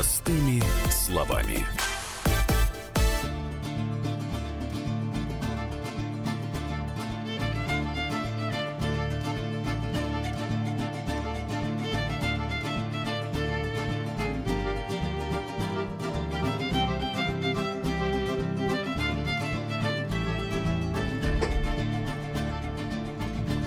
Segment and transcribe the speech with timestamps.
[0.00, 1.66] Простыми словами.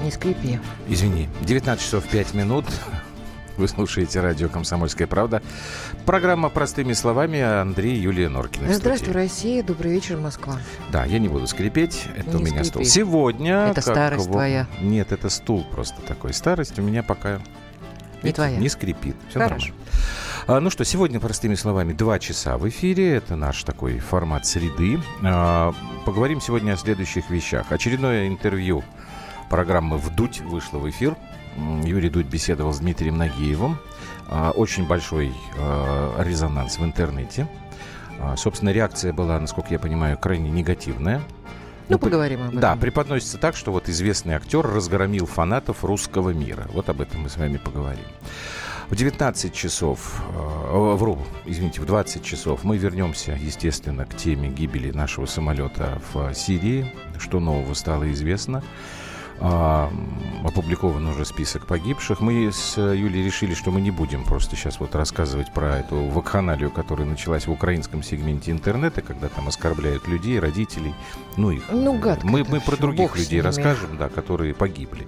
[0.01, 0.59] Не скрипи.
[0.87, 2.65] Извини, 19 часов 5 минут.
[3.57, 5.43] Вы слушаете радио «Комсомольская правда».
[6.07, 8.67] Программа «Простыми словами» Андрей Юлия Норкина.
[8.69, 9.17] в Здравствуй, студии.
[9.23, 9.63] Россия.
[9.63, 10.57] Добрый вечер, Москва.
[10.91, 12.07] Да, я не буду скрипеть.
[12.17, 12.67] Это Не у меня скрипи.
[12.69, 12.83] стул.
[12.85, 13.67] Сегодня...
[13.67, 14.67] Это старость его- твоя.
[14.81, 16.33] Нет, это стул просто такой.
[16.33, 17.41] Старость у меня пока...
[18.23, 18.57] видите, твоя.
[18.57, 19.15] Не скрипит.
[19.29, 19.67] Все Хорошо.
[19.67, 19.75] нормально.
[20.47, 23.13] А, ну что, сегодня, простыми словами, два часа в эфире.
[23.17, 24.99] Это наш такой формат среды.
[25.21, 25.73] А,
[26.05, 27.71] поговорим сегодня о следующих вещах.
[27.71, 28.83] Очередное интервью
[29.51, 31.15] программы «Вдуть» вышло в эфир.
[31.83, 33.77] Юрий Дудь беседовал с Дмитрием Нагиевым.
[34.27, 37.47] А, Очень большой а, резонанс в интернете.
[38.19, 41.21] А, Собственно, реакция была, насколько я понимаю, крайне негативная.
[41.89, 42.59] Ну, при- поговорим об этом.
[42.59, 46.67] Да, преподносится так, что вот известный актер разгромил фанатов русского мира.
[46.73, 48.05] Вот об этом мы с вами поговорим.
[48.89, 54.91] В 19 часов, э, вру, извините, в 20 часов мы вернемся, естественно, к теме гибели
[54.91, 56.91] нашего самолета в Сирии.
[57.17, 58.61] Что нового стало известно.
[59.45, 59.91] А,
[60.45, 62.21] опубликован уже список погибших.
[62.21, 66.71] Мы с Юлей решили, что мы не будем просто сейчас вот рассказывать про эту вакханалию,
[66.71, 70.95] которая началась в украинском сегменте интернета, когда там оскорбляют людей, родителей,
[71.35, 71.63] ну их.
[71.73, 75.05] Ну, гадко Мы, мы про других бог людей расскажем, да, которые погибли.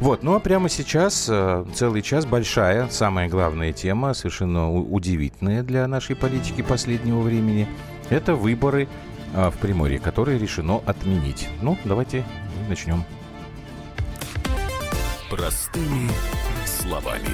[0.00, 5.86] Вот, ну а прямо сейчас э, целый час большая, самая главная тема, совершенно удивительная для
[5.86, 7.68] нашей политики последнего времени,
[8.10, 8.88] это выборы
[9.34, 11.48] э, в Приморье, которые решено отменить.
[11.60, 12.24] Ну, давайте
[12.68, 13.04] начнем.
[15.32, 16.10] Простыми
[16.66, 17.30] словами.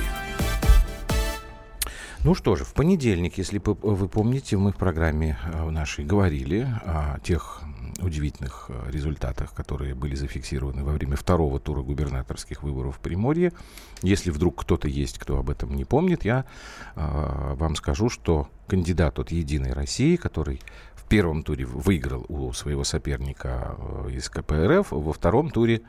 [2.23, 7.19] Ну что же, в понедельник, если вы помните, мы в программе э, нашей говорили о
[7.25, 7.61] тех
[8.01, 13.53] удивительных э, результатах, которые были зафиксированы во время второго тура губернаторских выборов в Приморье.
[14.03, 16.45] Если вдруг кто-то есть, кто об этом не помнит, я
[16.95, 20.61] э, вам скажу, что кандидат от «Единой России», который
[20.95, 23.77] в первом туре выиграл у своего соперника
[24.09, 25.83] из КПРФ, во втором туре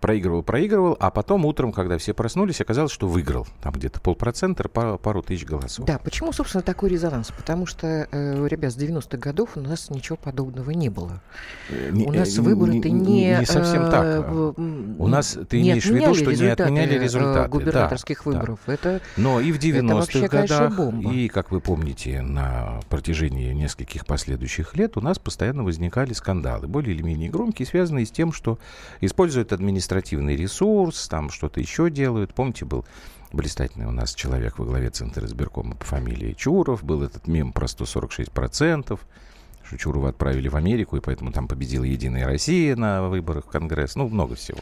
[0.00, 3.46] проигрывал, проигрывал, а потом утром, когда все проснулись, оказалось, что выиграл.
[3.62, 5.86] Там где-то полпроцента, пару, пару тысяч голосов.
[5.86, 7.30] Да, почему, собственно, такой резонанс?
[7.36, 11.22] Потому что, э, ребят, с 90-х годов у нас ничего подобного не было.
[11.70, 13.36] Э, не- у нас э, выборы-то не...
[13.38, 14.04] Не совсем э, так.
[14.04, 14.22] а.
[14.22, 17.36] в- м, У нас, ты не имеешь в виду, что не отменяли э, результаты.
[17.42, 18.30] Да, губернаторских да.
[18.30, 18.60] выборов.
[18.66, 21.12] Это Но и в 90-х вообще, конечно, годах, бомба.
[21.12, 26.94] и, как вы помните, на протяжении нескольких последующих лет у нас постоянно возникали скандалы, более
[26.94, 28.58] или менее громкие, связанные с тем, что
[29.00, 29.52] используют
[29.96, 32.34] административный ресурс, там что-то еще делают.
[32.34, 32.84] Помните, был
[33.32, 37.66] блистательный у нас человек во главе Центра избиркома по фамилии Чуров, был этот мем про
[37.66, 38.98] 146%,
[39.64, 43.96] что Чурова отправили в Америку, и поэтому там победила Единая Россия на выборах в Конгресс,
[43.96, 44.58] ну, много всего.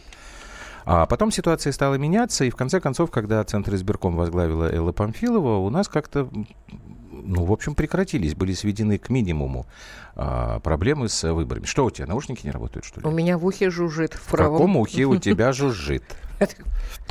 [0.86, 5.58] А потом ситуация стала меняться, и в конце концов, когда Центр избирком возглавила Элла Памфилова,
[5.58, 6.28] у нас как-то,
[7.24, 9.66] ну, в общем, прекратились, были сведены к минимуму
[10.16, 11.64] а, проблемы с выборами.
[11.66, 13.06] Что у тебя, наушники не работают, что ли?
[13.06, 14.14] у меня в ухе жужжит.
[14.14, 14.56] В, В правом.
[14.56, 16.04] каком ухе у тебя жужжит?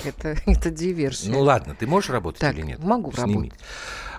[0.03, 1.31] Это, это диверсия.
[1.31, 2.84] Ну ладно, ты можешь работать Так, или нет?
[2.84, 3.36] могу Сними.
[3.36, 3.59] работать.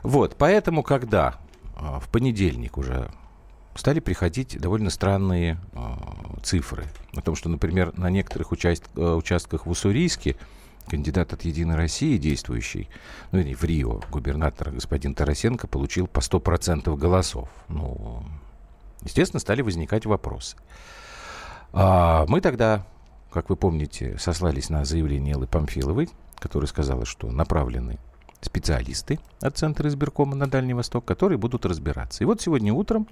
[0.02, 1.38] Вот, поэтому, когда
[1.76, 3.10] а, в понедельник уже
[3.74, 6.84] стали приходить довольно странные а, цифры
[7.14, 10.36] о том, что, например, на некоторых участ- э, участках в Уссурийске
[10.88, 12.88] кандидат от «Единой России», действующий,
[13.32, 17.48] ну, или в Рио, губернатор господин Тарасенко получил по 100% голосов.
[17.68, 18.22] Ну,
[19.02, 20.56] естественно, стали возникать вопросы.
[21.72, 22.86] А, мы тогда,
[23.32, 26.08] как вы помните, сослались на заявление Эллы Памфиловой,
[26.38, 27.98] которая сказала, что направлены
[28.40, 32.22] специалисты от Центра избиркома на Дальний Восток, которые будут разбираться.
[32.22, 33.08] И вот сегодня утром,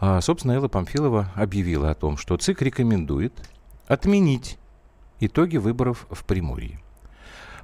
[0.00, 3.32] а, собственно, Элла Памфилова объявила о том, что ЦИК рекомендует
[3.86, 4.58] отменить
[5.26, 6.80] итоги выборов в Приморье.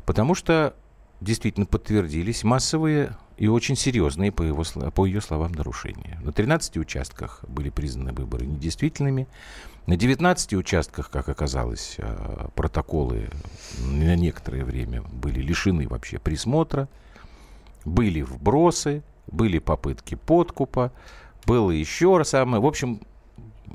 [0.06, 0.74] Потому что
[1.20, 4.64] действительно подтвердились массовые и очень серьезные, по, его,
[4.94, 6.18] по ее словам, нарушения.
[6.22, 9.28] На 13 участках были признаны выборы недействительными.
[9.86, 13.30] На 19 участках, как оказалось, э, протоколы
[13.78, 16.88] на некоторое время были лишены вообще присмотра.
[17.84, 20.92] Были вбросы, были попытки подкупа,
[21.46, 22.62] было еще раз самое.
[22.62, 23.00] В общем,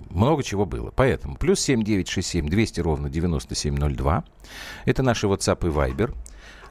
[0.09, 0.91] много чего было.
[0.95, 4.23] Поэтому плюс 7967 200 ровно 9702.
[4.85, 6.13] Это наши WhatsApp и Viber.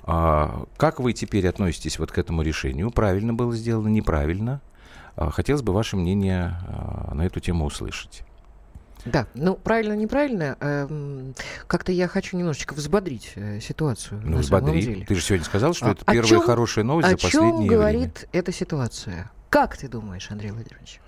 [0.06, 2.90] А, как вы теперь относитесь вот к этому решению?
[2.90, 4.60] Правильно было сделано, неправильно?
[5.16, 8.22] А, хотелось бы ваше мнение а, на эту тему услышать.
[9.06, 10.56] Да, ну правильно, неправильно.
[10.60, 11.34] эм,
[11.66, 14.18] Как-то я хочу немножечко взбодрить э, ситуацию.
[14.24, 15.04] Ну, взбодри.
[15.06, 17.30] Ты же сегодня сказал, что А- это о первая чём- хорошая новость О за чем
[17.40, 19.30] последнее говорит эта ситуация?
[19.50, 21.00] Как ты думаешь, Андрей Владимирович?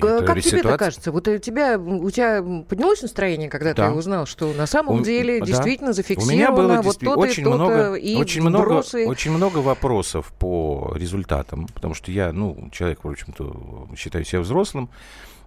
[0.00, 1.12] Как тебе это ситуация- кажется?
[1.12, 3.88] Вот у тебя, у тебя поднялось настроение, когда Да.
[3.90, 5.46] ты узнал, что на самом У- деле да.
[5.46, 8.82] действительно У зафиксировано меня было вот действительно то-то и очень то-то, много, и очень много,
[9.06, 14.88] очень много вопросов по результатам, потому что я, ну, человек, в общем-то, считаю себя взрослым.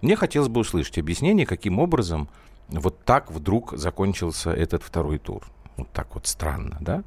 [0.02, 2.28] Мне хотелось бы услышать объяснение, каким образом
[2.68, 5.42] вот так вдруг закончился этот второй тур.
[5.76, 7.02] Вот так вот странно, да?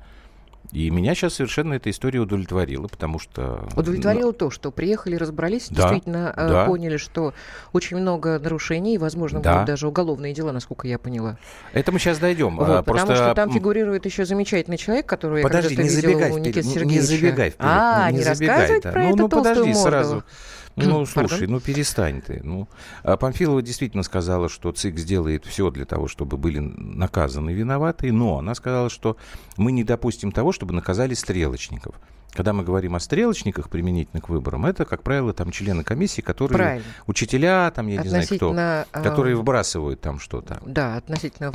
[0.72, 3.68] И меня сейчас совершенно эта история удовлетворила, потому что...
[3.76, 6.66] Удовлетворило то, что приехали, разобрались, Да, действительно э, да.
[6.66, 7.34] поняли, что
[7.74, 9.54] очень много нарушений, и, возможно, Да.
[9.54, 11.38] будут даже уголовные дела, насколько я поняла.
[11.74, 12.56] Ну, Это мы сейчас дойдем.
[12.56, 15.96] Вот, А, потому просто, что там фигурирует еще замечательный человек, который я Подожди, когда-то не
[15.96, 16.94] видела забегай у вперед, не- Сергеевича.
[16.94, 17.70] не забегай вперед.
[17.72, 18.92] А, не, забегай, рассказывать да.
[18.92, 19.80] про ну, эту ну, подожди морду?
[19.82, 20.24] сразу.
[20.76, 21.30] Ну, Пардон?
[21.30, 22.42] слушай, ну перестань ты.
[22.44, 22.68] Ну,
[23.04, 28.40] а Памфилова действительно сказала, что ЦИК сделает все для того, чтобы были наказаны виноватые, но
[28.40, 29.18] она сказала, что
[29.58, 31.96] мы не допустим того, чтобы наказали стрелочников.
[32.34, 36.58] Когда мы говорим о стрелочниках применительно к выборам, это, как правило, там члены комиссии, которые
[36.58, 36.88] Правильно.
[37.06, 40.62] учителя, там, я не знаю кто, а, которые выбрасывают там что-то.
[40.66, 41.52] Да, относительно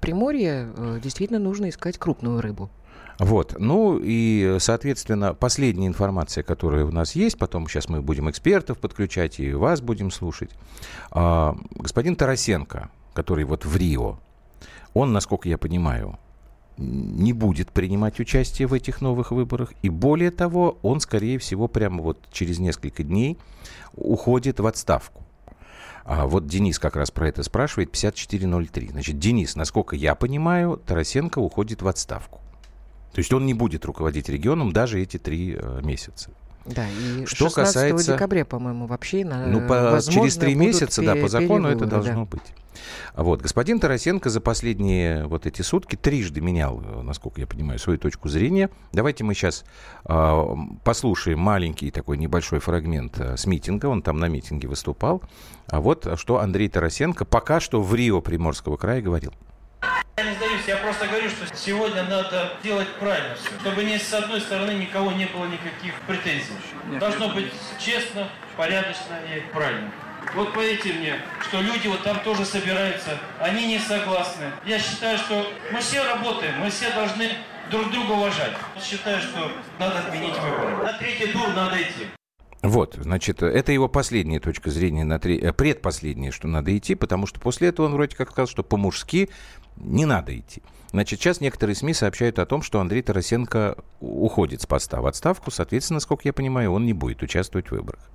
[0.00, 2.70] Приморья э, действительно нужно искать крупную рыбу.
[3.18, 3.56] Вот.
[3.58, 9.40] Ну и, соответственно, последняя информация, которая у нас есть, потом сейчас мы будем экспертов подключать
[9.40, 10.50] и вас будем слушать.
[11.10, 14.18] А, господин Тарасенко, который вот в Рио,
[14.94, 16.18] он, насколько я понимаю,
[16.76, 19.72] не будет принимать участие в этих новых выборах.
[19.82, 23.36] И более того, он, скорее всего, прямо вот через несколько дней
[23.96, 25.24] уходит в отставку.
[26.04, 28.90] А вот Денис как раз про это спрашивает, 5403.
[28.92, 32.40] Значит, Денис, насколько я понимаю, Тарасенко уходит в отставку.
[33.12, 36.30] То есть он не будет руководить регионом даже эти три э, месяца.
[36.66, 41.02] Да, и Что 16 касается- декабря, по-моему, вообще на, Ну, по- возможно, через три месяца,
[41.02, 42.30] да, по закону это должно да.
[42.30, 42.42] быть.
[43.16, 47.98] Вот, господин Тарасенко за последние вот эти сутки трижды менял, э, насколько я понимаю, свою
[47.98, 48.70] точку зрения.
[48.92, 49.64] Давайте мы сейчас
[50.04, 50.46] а,
[50.84, 53.86] послушаем маленький такой небольшой фрагмент а, с митинга.
[53.86, 55.22] Он там на митинге выступал.
[55.68, 59.32] А вот что Андрей Тарасенко пока что в Рио Приморского края говорил.
[60.68, 65.12] Я просто говорю, что сегодня надо делать правильно все, чтобы ни с одной стороны никого
[65.12, 66.52] не было никаких претензий.
[67.00, 69.90] Должно быть честно, порядочно и правильно.
[70.34, 71.14] Вот поверьте мне,
[71.48, 74.52] что люди вот там тоже собираются, они не согласны.
[74.66, 77.30] Я считаю, что мы все работаем, мы все должны
[77.70, 78.52] друг друга уважать.
[78.78, 80.84] Считаю, что надо отменить выборы.
[80.84, 82.08] На третий тур надо идти.
[82.62, 85.38] Вот, значит, это его последняя точка зрения, на три...
[85.38, 89.30] э, предпоследняя, что надо идти, потому что после этого он вроде как сказал, что по-мужски
[89.80, 90.62] не надо идти.
[90.90, 95.50] Значит, сейчас некоторые СМИ сообщают о том, что Андрей Тарасенко уходит с поста в отставку,
[95.50, 98.10] соответственно, насколько я понимаю, он не будет участвовать в выборах.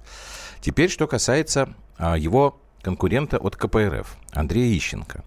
[0.59, 5.23] Теперь, что касается а, его конкурента от КПРФ, Андрея Ищенко.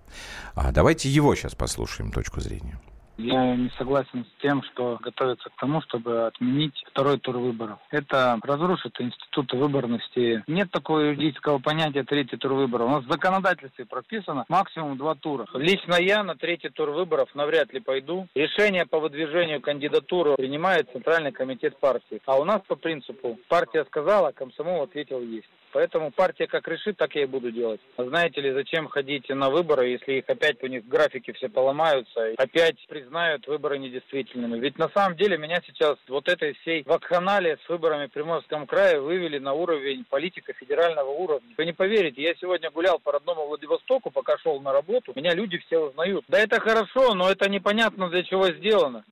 [0.54, 2.80] А, давайте его сейчас послушаем точку зрения.
[3.18, 7.78] Я не согласен с тем, что готовится к тому, чтобы отменить второй тур выборов.
[7.90, 10.44] Это разрушит институт выборности.
[10.46, 12.88] Нет такого юридического понятия третий тур выборов.
[12.88, 15.46] У нас в законодательстве прописано максимум два тура.
[15.54, 18.26] Лично я на третий тур выборов навряд ли пойду.
[18.34, 22.20] Решение по выдвижению кандидатуры принимает Центральный комитет партии.
[22.26, 25.48] А у нас по принципу партия сказала, комсомол ответил есть.
[25.72, 27.82] Поэтому партия как решит, так я и буду делать.
[27.98, 32.32] А Знаете ли, зачем ходить на выборы, если их опять у них графики все поломаются,
[32.38, 34.58] опять признают выборы недействительными?
[34.58, 39.00] Ведь на самом деле меня сейчас вот этой всей вакханалии с выборами в Приморском крае
[39.00, 41.54] вывели на уровень политика федерального уровня.
[41.56, 45.58] Вы не поверите, я сегодня гулял по родному Владивостоку, пока шел на работу, меня люди
[45.58, 46.24] все узнают.
[46.26, 49.04] Да это хорошо, но это непонятно для чего сделано.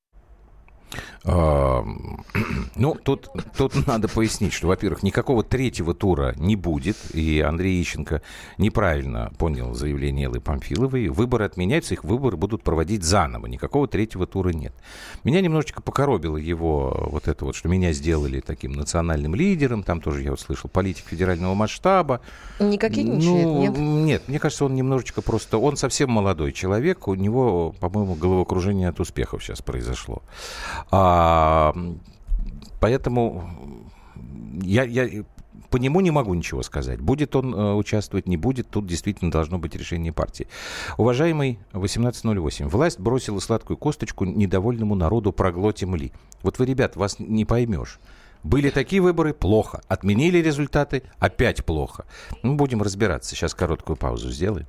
[2.76, 8.20] Ну, тут, тут надо пояснить, что, во-первых, никакого третьего тура не будет, и Андрей Ищенко
[8.58, 11.08] неправильно понял заявление Эллы Памфиловой.
[11.08, 14.74] Выборы отменяются, их выборы будут проводить заново, никакого третьего тура нет.
[15.22, 20.22] Меня немножечко покоробило его вот это вот, что меня сделали таким национальным лидером, там тоже
[20.22, 22.20] я вот слышал политик федерального масштаба.
[22.58, 23.78] Не кокетничает, Ну, нет?
[23.78, 25.58] Нет, мне кажется, он немножечко просто...
[25.58, 30.22] Он совсем молодой человек, у него, по-моему, головокружение от успехов сейчас произошло.
[30.90, 31.74] А,
[32.80, 33.48] поэтому
[34.62, 35.24] я, я
[35.74, 37.00] по нему не могу ничего сказать.
[37.00, 40.46] Будет он э, участвовать, не будет, тут действительно должно быть решение партии.
[40.98, 46.12] Уважаемый 1808, власть бросила сладкую косточку недовольному народу проглотим ли.
[46.42, 47.98] Вот вы, ребят, вас не поймешь.
[48.44, 49.80] Были такие выборы, плохо.
[49.88, 52.04] Отменили результаты, опять плохо.
[52.44, 53.34] Ну, будем разбираться.
[53.34, 54.68] Сейчас короткую паузу сделаем.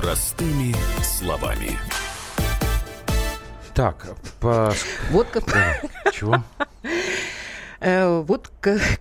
[0.00, 1.78] Простыми словами.
[3.74, 4.06] Так,
[4.40, 4.72] по...
[5.10, 5.50] Вот КП...
[5.52, 6.42] Да, Чего?
[7.80, 8.50] Э, Вот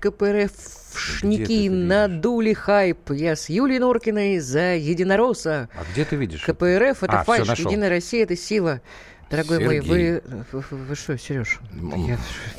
[0.01, 3.11] КПРФшники надули хайп.
[3.11, 5.69] Я с Юлией Норкиной за единоросса.
[5.73, 6.43] А где ты видишь?
[6.43, 7.47] КПРФ это А, фальш.
[7.47, 8.81] Единая Россия это сила.
[9.29, 10.21] Дорогой мой, Сергей.
[10.51, 11.59] вы, вы, вы что, Сереж?
[11.73, 12.17] М,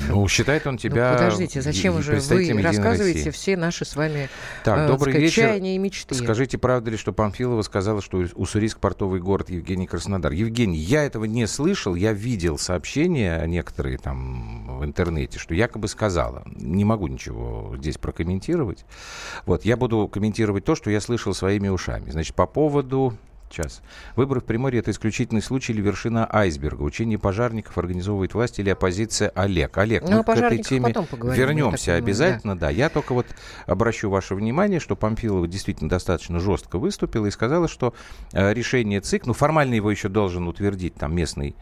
[0.09, 1.11] Ну, считает он тебя...
[1.12, 3.31] ну, подождите, зачем и же вы представителем «Единой рассказываете России».
[3.31, 4.29] все наши с вами
[4.65, 5.43] Так, э, добрый сказать, вечер.
[5.43, 6.15] чаяния и мечты?
[6.15, 10.33] Скажите, правда ли, что Памфилова сказала, что Уссурийск портовый город Евгений Краснодар?
[10.33, 16.45] Евгений, я этого не слышал, я видел сообщения некоторые там в интернете, что якобы сказала.
[16.47, 18.85] Не могу ничего здесь прокомментировать.
[19.45, 22.11] Вот, я буду комментировать то, что я слышал своими ушами.
[22.11, 23.17] Значит, по поводу...
[23.50, 23.83] Сейчас.
[24.14, 26.83] Выборы в Приморье– это исключительный случай или вершина айсберга.
[26.83, 29.76] Учение пожарников организовывает власть или оппозиция Олег.
[29.76, 32.57] Олег, Ну, мы к этой теме вернемся обязательно.
[32.57, 32.71] Да.
[32.71, 33.26] Я только вот
[33.66, 37.92] обращу ваше внимание, что Памфилова действительно достаточно жестко выступила и сказала, что
[38.33, 41.57] э, решение ЦИК, ну, формально его еще должен утвердить там местный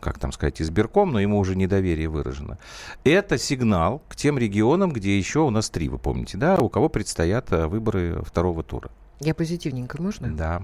[0.00, 2.58] как там сказать, избирком, но ему уже недоверие выражено.
[3.04, 6.88] Это сигнал к тем регионам, где еще у нас три, вы помните, да, у кого
[6.88, 8.90] предстоят э, выборы второго тура.
[9.24, 10.36] Я позитивненько, можно?
[10.36, 10.62] Да.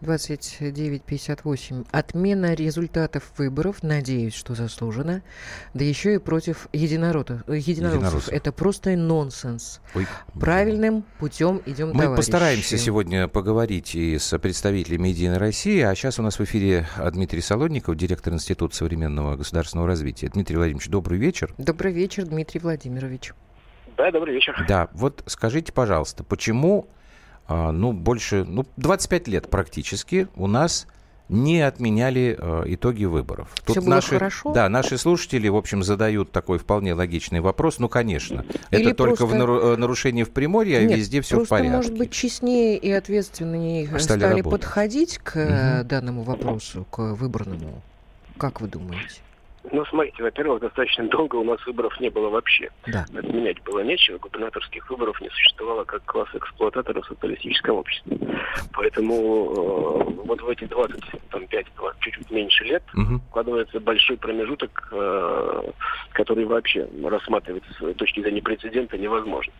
[0.00, 1.86] 29.58.
[1.92, 5.22] Отмена результатов выборов, надеюсь, что заслуженно,
[5.74, 8.02] да еще и против единородов, э, единороссов.
[8.02, 8.32] Единороссов.
[8.32, 9.80] Это просто нонсенс.
[9.94, 10.08] Ой.
[10.38, 12.16] Правильным путем идем, Мы товарищи.
[12.16, 15.80] постараемся сегодня поговорить и с представителями Единой России.
[15.80, 20.28] А сейчас у нас в эфире Дмитрий Солодников, директор Института современного государственного развития.
[20.30, 21.54] Дмитрий Владимирович, добрый вечер.
[21.58, 23.32] Добрый вечер, Дмитрий Владимирович.
[23.96, 24.64] Да, добрый вечер.
[24.66, 26.88] Да, вот скажите, пожалуйста, почему,
[27.50, 30.86] ну, больше, ну, 25 лет практически у нас
[31.28, 33.54] не отменяли э, итоги выборов.
[33.64, 34.52] Всё было наши, хорошо?
[34.52, 37.78] Да, наши слушатели, в общем, задают такой вполне логичный вопрос.
[37.78, 41.20] Ну, конечно, Или это только в просто- нару- э, нарушение в Приморье, а Нет, везде
[41.20, 41.76] все в просто, порядке.
[41.76, 44.50] может быть, честнее и ответственнее Стали стали, работать.
[44.50, 45.88] подходить к Мгм.
[45.88, 47.80] данному вопросу, к выборному.
[48.36, 49.20] Как вы думаете?
[49.72, 52.70] Ну, смотрите, во-первых, достаточно долго у нас выборов не было вообще.
[52.86, 53.04] Да.
[53.14, 58.16] Отменять было нечего, губернаторских выборов не существовало как класс эксплуататоров в социалистическом обществе.
[58.72, 63.20] Поэтому э, вот в эти 25, 20, чуть-чуть меньше лет Мгм.
[63.28, 65.62] вкладывается большой промежуток, э,
[66.12, 69.52] который вообще рассматривать с точки зрения прецедента невозможно.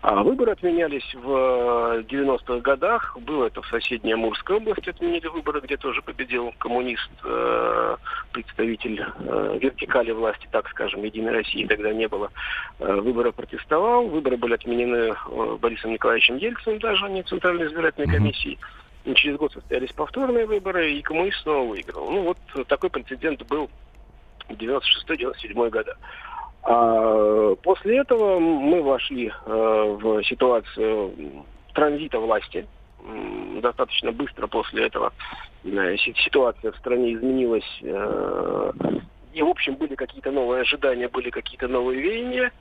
[0.00, 3.16] А выборы отменялись в 90-х годах.
[3.20, 7.96] Было это в соседней Амурской области, отменили выборы, где тоже победил коммунист, э,
[8.32, 12.30] представитель э, вертикали власти, так скажем, Единой России тогда не было.
[12.78, 18.06] Э, выборы протестовал, выборы были отменены э, Борисом Николаевичем Ельциным даже, а не Центральной избирательной
[18.06, 18.58] комиссией.
[19.04, 22.08] И через год состоялись повторные выборы, и коммунист снова выиграл.
[22.10, 23.68] Ну вот э, такой прецедент был
[24.48, 25.96] в 96-97 года.
[26.62, 31.12] А после этого мы вошли э, в ситуацию
[31.74, 32.66] транзита власти.
[33.62, 35.12] Достаточно быстро после этого
[35.64, 37.80] э, си- ситуация в стране изменилась.
[37.82, 38.72] э,
[39.34, 42.52] И, в общем, были какие-то новые ожидания, были какие-то новые веяния.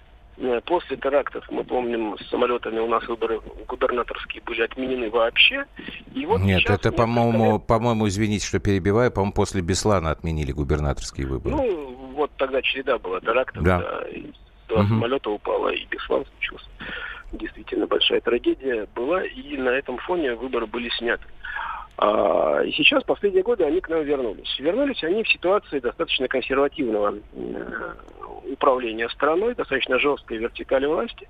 [0.66, 5.66] После терактов, мы помним, с самолетами у нас выборы губернаторские были отменены вообще.
[6.14, 11.56] И вот Нет, это, по-моему, по-моему, извините, что перебиваю, по-моему, после Беслана отменили губернаторские выборы.
[11.56, 13.80] Ну, вот тогда череда была терактов, Да.
[13.80, 14.08] да.
[14.10, 14.26] и
[14.68, 14.90] два Мгм.
[14.90, 16.66] самолета упало, и Беслан случился.
[17.32, 21.24] Действительно большая трагедия была, и на этом фоне выборы были сняты.
[22.00, 24.60] А, и сейчас, последние годы, они к нам вернулись.
[24.60, 27.94] Вернулись они в ситуации достаточно консервативного э,
[28.52, 31.28] управления страной, достаточно жесткой вертикали власти.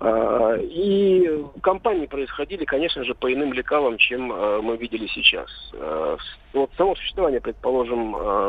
[0.00, 5.48] А, И кампании происходили, конечно же, по иным лекалам, чем э, мы видели сейчас.
[5.72, 7.98] С- Вот само существование, предположим,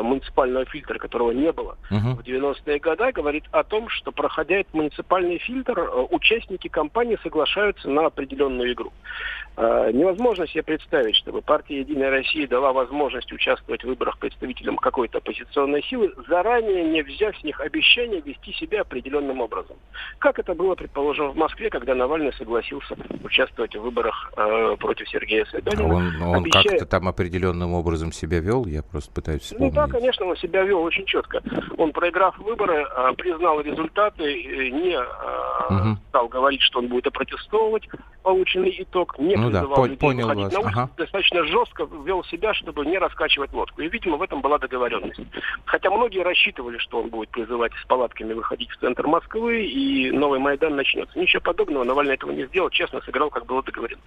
[0.04, 2.14] муниципального фильтра, которого не было Мгм.
[2.16, 8.06] в 90-е годы, говорит о том, что, проходя этот муниципальный фильтр, участники кампании соглашаются на
[8.06, 8.92] определенную игру.
[9.56, 15.82] Невозможно себе представить, чтобы партия «Единая Россия» дала возможность участвовать в выборах представителям какой-то оппозиционной
[15.84, 19.76] силы, заранее не взяв с них обещание вести себя определенным образом.
[20.18, 25.44] Как это было, предположим, в Москве, когда Навальный согласился участвовать в выборах э, против Сергея
[25.44, 25.94] Собянина.
[25.94, 26.64] Он, он обещая...
[26.64, 28.66] как-то там определенным образом себя вел?
[28.66, 29.72] Я просто пытаюсь вспомнить.
[29.72, 31.40] Ну да, конечно, он себя вел очень четко.
[31.78, 35.04] Он, проиграв выборы, э, признал результаты, э, не э,
[35.70, 35.98] угу.
[36.08, 37.88] стал говорить, что он будет опротестовывать
[38.26, 40.52] полученный итог, не ну призывал да, людей понял выходить вас.
[40.52, 40.90] на улицу, ага.
[40.96, 43.82] достаточно жестко вел себя, чтобы не раскачивать лодку.
[43.82, 45.20] И, видимо, в этом была договоренность.
[45.64, 50.40] Хотя многие рассчитывали, что он будет призывать с палатками выходить в центр Москвы, и новый
[50.40, 51.16] Майдан начнется.
[51.26, 54.00] Ничего подобного, Навальный этого не сделал, честно сыграл, как было договорено.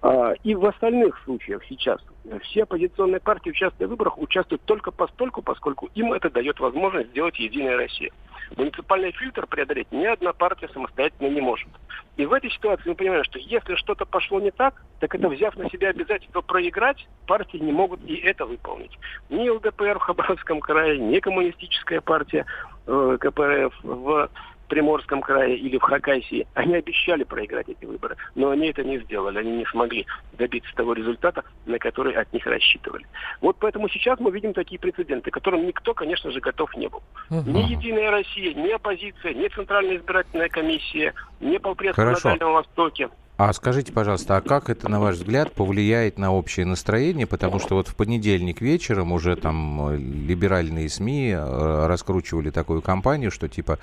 [0.00, 2.00] А, и в остальных случаях сейчас
[2.44, 7.36] все оппозиционные партии, участвуя в выборах, участвуют только постольку, поскольку им это дает возможность сделать
[7.40, 8.12] Единая Россия.
[8.56, 11.68] Муниципальный фильтр преодолеть ни одна партия самостоятельно не может.
[12.16, 15.56] И в этой ситуации мы понимаем, что если что-то пошло не так, так это взяв
[15.56, 18.96] на себя обязательство проиграть, партии не могут и это выполнить.
[19.30, 22.46] Ни ЛДПР в Хабаровском крае, ни коммунистическая партия
[22.86, 24.30] э, КПРФ в
[24.66, 29.38] Приморском крае или в Хакасии, они обещали проиграть эти выборы, но они это не сделали,
[29.38, 33.06] они не смогли добиться того результата, на который от них рассчитывали.
[33.40, 37.02] Вот поэтому сейчас мы видим такие прецеденты, которым никто, конечно же, готов не был.
[37.30, 37.50] Угу.
[37.50, 43.08] Ни Единая Россия, ни оппозиция, ни Центральная избирательная комиссия, ни полпредство на Дальнем Востоке.
[43.36, 47.26] А скажите, пожалуйста, а как это, на ваш взгляд, повлияет на общее настроение?
[47.26, 53.30] Потому что вот в понедельник вечером уже там э, либеральные СМИ э, раскручивали такую кампанию,
[53.30, 53.78] что типа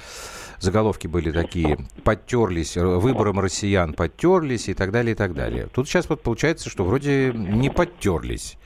[0.59, 5.67] заголовки были такие, подтерлись, э, выбором россиян подтерлись и так далее, и так далее.
[5.71, 8.57] Тут сейчас вот получается, что вроде не подтерлись.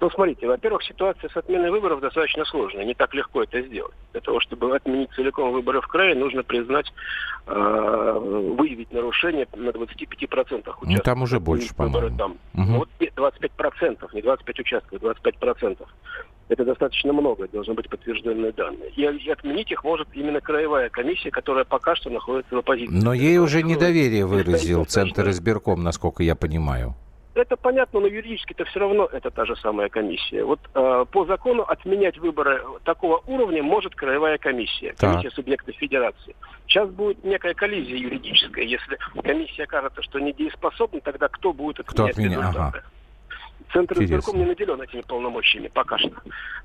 [0.00, 2.84] Ну, смотрите, во-первых, ситуация с отменой выборов достаточно сложная.
[2.84, 3.94] Не так легко это сделать.
[4.12, 6.86] Для того, чтобы отменить целиком выборы в крае, нужно признать,
[7.46, 10.88] э, выявить нарушение на 25% участков.
[10.88, 12.16] Ну, там уже больше, по-моему.
[12.16, 12.38] Там.
[12.54, 12.78] Угу.
[12.78, 15.86] Вот 25%, не 25 участков, 25%.
[16.48, 18.90] Это достаточно много, должны быть подтвержденные данные.
[18.96, 22.94] И, и отменить их может именно краевая комиссия, которая пока что находится в оппозиции.
[22.94, 26.94] Но ей уже недоверие выразил Центр избирком, насколько я понимаю.
[27.38, 30.44] Это понятно, но юридически это все равно это та же самая комиссия.
[30.44, 35.34] Вот э, по закону отменять выборы такого уровня может краевая комиссия, комиссия так.
[35.34, 36.34] субъектов федерации.
[36.66, 38.64] Сейчас будет некая коллизия юридическая.
[38.64, 42.36] Если комиссия окажется, что недееспособна, тогда кто будет отменять кто отменя...
[42.38, 42.78] результаты?
[42.78, 42.97] Ага.
[43.72, 46.10] Центр избирком не наделен этими полномочиями пока что.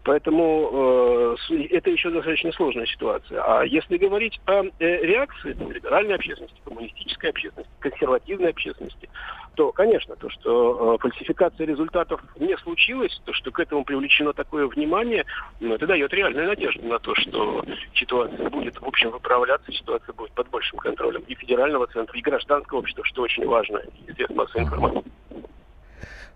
[0.04, 3.42] Поэтому э, это еще достаточно сложная ситуация.
[3.42, 9.10] А если говорить о э, реакции там, либеральной общественности, коммунистической общественности, консервативной общественности,
[9.56, 14.68] то, конечно, то, что э, фальсификация результатов не случилась, то, что к этому привлечено такое
[14.68, 15.26] внимание,
[15.60, 17.63] ну, это дает реальную надежду на то, что
[17.94, 22.80] ситуация будет, в общем, выправляться, ситуация будет под большим контролем и федерального центра, и гражданского
[22.80, 25.12] общества, что очень важно, и средств массовой информации.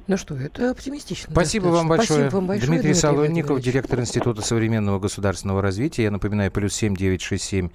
[0.07, 1.31] Ну что, это оптимистично.
[1.31, 2.21] Спасибо вам большое.
[2.21, 2.67] Спасибо вам большое.
[2.67, 6.03] Дмитрий, Дмитрий Солонников, директор Института современного государственного развития.
[6.03, 7.69] Я напоминаю, плюс семь девять шесть семь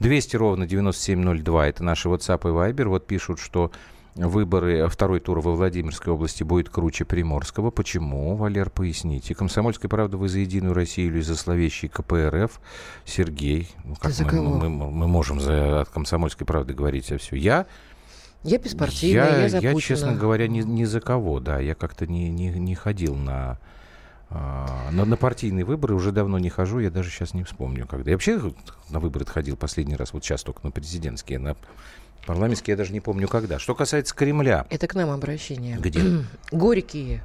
[0.00, 1.68] двести ровно девяносто семь ноль два.
[1.68, 2.88] Это наши WhatsApp и Viber.
[2.88, 3.70] Вот пишут, что
[4.16, 7.70] выборы, второй тур во Владимирской области будет круче Приморского.
[7.70, 9.34] Почему, Валер, поясните.
[9.34, 12.60] Комсомольская правда, вы за Единую Россию или за словещий КПРФ?
[13.04, 17.36] Сергей, ну, как мы, мы, мы, мы можем за от Комсомольской правды говорить а все.
[17.36, 17.66] Я
[18.44, 21.58] я беспартийная, я, я за Я, честно говоря, ни, ни за кого, да.
[21.58, 23.58] Я как-то не, не, не ходил на,
[24.30, 28.10] а, на, на партийные выборы, уже давно не хожу, я даже сейчас не вспомню, когда.
[28.10, 28.52] Я вообще
[28.90, 31.56] на выборы ходил последний раз, вот сейчас только на президентские, на
[32.26, 33.58] парламентские я даже не помню когда.
[33.58, 34.66] Что касается Кремля.
[34.70, 35.78] Это к нам обращение.
[35.78, 36.02] Где?
[36.52, 37.22] Горькие.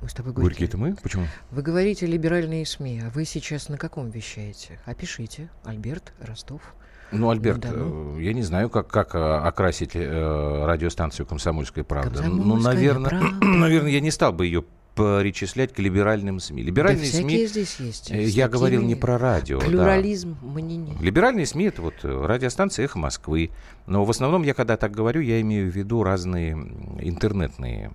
[0.00, 0.50] Мы с тобой горькие.
[0.50, 0.94] Горькие это мы?
[0.94, 1.26] Почему?
[1.50, 4.78] Вы говорите либеральные СМИ, а вы сейчас на каком вещаете?
[4.84, 5.50] Опишите.
[5.64, 6.62] Альберт, Ростов.
[7.10, 8.18] Ну, Альберт, ну, ну.
[8.18, 12.22] я не знаю, как, как э, окрасить э, радиостанцию «Комсомольская правда».
[12.22, 13.44] Комсомольская ну, наверное, правда.
[13.46, 16.62] наверное, я не стал бы ее причислять к либеральным СМИ.
[16.62, 17.46] Либеральные да СМИ.
[17.46, 18.10] здесь есть.
[18.10, 19.60] Э, я говорил не про радио.
[19.60, 20.48] Плюрализм да.
[20.48, 20.96] мнений.
[21.00, 23.50] Либеральные СМИ это вот радиостанция Эхо Москвы.
[23.86, 26.52] Но в основном я когда так говорю, я имею в виду разные
[27.00, 27.90] интернетные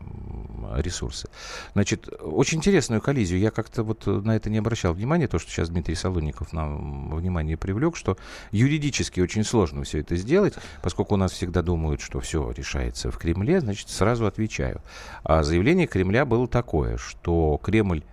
[0.77, 1.29] ресурсы.
[1.73, 3.39] Значит, очень интересную коллизию.
[3.39, 7.57] Я как-то вот на это не обращал внимания, то, что сейчас Дмитрий Солоников нам внимание
[7.57, 8.17] привлек, что
[8.51, 13.17] юридически очень сложно все это сделать, поскольку у нас всегда думают, что все решается в
[13.17, 14.81] Кремле, значит, сразу отвечаю.
[15.23, 18.03] А заявление Кремля было такое, что Кремль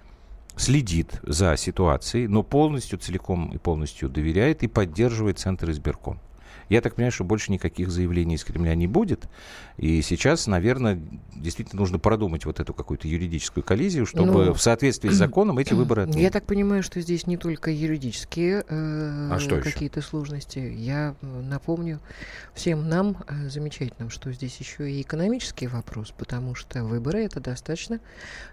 [0.57, 6.21] следит за ситуацией, но полностью, целиком и полностью доверяет и поддерживает Центр избирком.
[6.71, 9.29] Я так понимаю, что больше никаких заявлений из Кремля не будет.
[9.77, 11.03] И сейчас, наверное,
[11.35, 15.75] действительно нужно продумать вот эту какую-то юридическую коллизию, чтобы ну, в соответствии с законом эти
[15.75, 16.23] выборы отменить.
[16.23, 20.61] Я так понимаю, что здесь не только юридические э, а какие-то сложности.
[20.61, 21.99] Я напомню
[22.55, 27.99] всем нам, э, замечательным, что здесь еще и экономический вопрос, потому что выборы это достаточно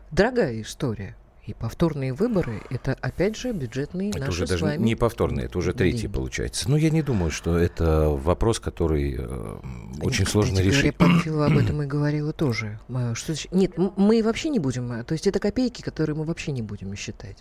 [0.09, 1.15] дорогая история.
[1.47, 5.57] И повторные выборы– это, опять же, бюджетные это наши уже даже вами не повторные, это
[5.57, 6.13] уже третий деньги.
[6.13, 6.69] получается.
[6.69, 9.55] Но я не думаю, что это вопрос, который э,
[10.01, 10.97] очень Нет, сложно кстати, решить.
[10.97, 12.81] Памфилова об этом и говорила тоже.
[13.13, 16.93] Что, нет, мы вообще не будем, то есть это копейки, которые мы вообще не будем
[16.97, 17.37] считать.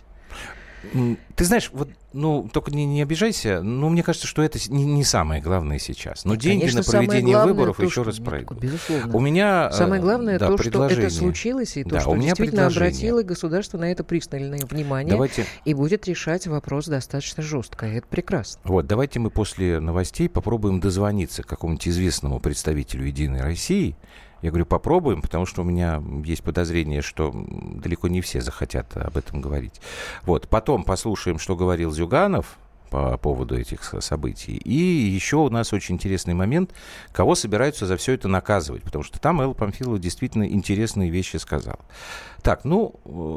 [1.35, 5.05] Ты знаешь, вот, ну, только не, не обижайся, но мне кажется, что это не, не
[5.05, 6.25] самое главное сейчас.
[6.25, 8.59] Но Нет, деньги конечно, на проведение выборов то, еще раз пройдут.
[8.59, 9.15] Безусловно.
[9.15, 12.29] У меня Самое главное да, то, что это случилось, и то, да, что у меня
[12.29, 15.47] действительно обратило государство на это пристальное внимание давайте...
[15.65, 17.87] и будет решать вопрос достаточно жестко.
[17.87, 18.61] И это прекрасно.
[18.65, 23.97] Вот, давайте мы после новостей попробуем дозвониться к какому-нибудь известному представителю «Единой России»,
[24.43, 29.17] я говорю, попробуем, потому что у меня есть подозрение, что далеко не все захотят об
[29.17, 29.81] этом говорить.
[30.23, 30.49] Вот.
[30.49, 32.59] Потом послушаем, что говорил Зюганов
[32.91, 34.57] по поводу этих событий.
[34.57, 36.73] И еще у нас очень интересный момент,
[37.13, 41.81] кого собираются за все это наказывать, потому что там Элла Памфилова действительно интересные вещи сказал.
[42.43, 42.95] Так, ну,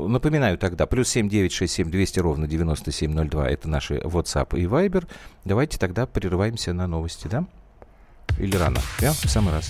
[0.07, 5.07] напоминаю тогда, плюс 7967 200 ровно 9702, это наши WhatsApp и Viber.
[5.45, 7.45] Давайте тогда прерываемся на новости, да?
[8.37, 8.79] Или рано?
[8.99, 9.69] Я в самый раз.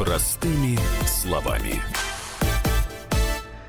[0.00, 1.74] Простыми словами.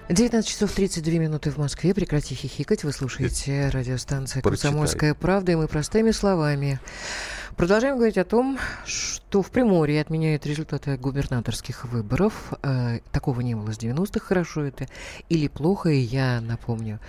[0.08, 1.94] 19 часов 32 минуты в Москве.
[1.94, 2.86] Прекрати хихикать.
[2.86, 5.52] Вы слушаете радиостанция «Комсомольская правда».
[5.52, 6.80] И мы простыми словами
[7.58, 12.54] Продолжаем говорить о том, что в Приморье отменяют результаты губернаторских выборов.
[12.64, 14.20] Э, такого не было с 90-х.
[14.20, 14.88] Хорошо это
[15.30, 17.00] или плохо, и я напомню.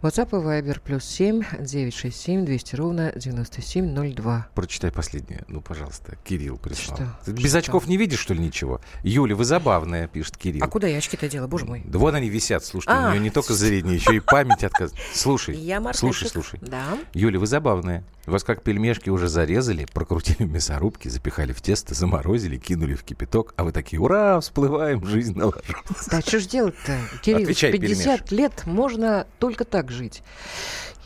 [0.00, 4.48] WhatsApp и Viber плюс 7 967 200 ровно 9702.
[4.54, 5.44] Прочитай последнее.
[5.48, 6.16] Ну, пожалуйста.
[6.24, 6.96] Кирилл прислал.
[6.96, 7.18] Что?
[7.24, 7.58] Ты без что?
[7.58, 8.80] очков не видишь, что ли, ничего?
[9.02, 10.64] Юля, вы забавная, пишет Кирилл.
[10.64, 11.82] А куда я очки-то делала, боже мой?
[11.84, 12.92] Да вон они висят, слушайте.
[12.92, 15.02] А, у нее не только зрение, еще и память отказывает.
[15.12, 15.58] Слушай,
[15.92, 16.58] слушай, слушай.
[16.62, 16.98] Да.
[17.12, 18.04] Юля, вы забавная.
[18.28, 23.54] Вас как пельмешки уже зарезали, прокрутили в мясорубке, запихали в тесто, заморозили, кинули в кипяток,
[23.56, 26.10] а вы такие, ура, всплываем, жизнь налаживается.
[26.10, 28.30] Да что ж делать-то, Кирилл, Отвечай, 50 пельмеш.
[28.30, 30.22] лет можно только так жить.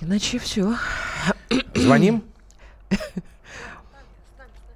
[0.01, 0.77] Иначе все.
[1.75, 2.25] Звоним?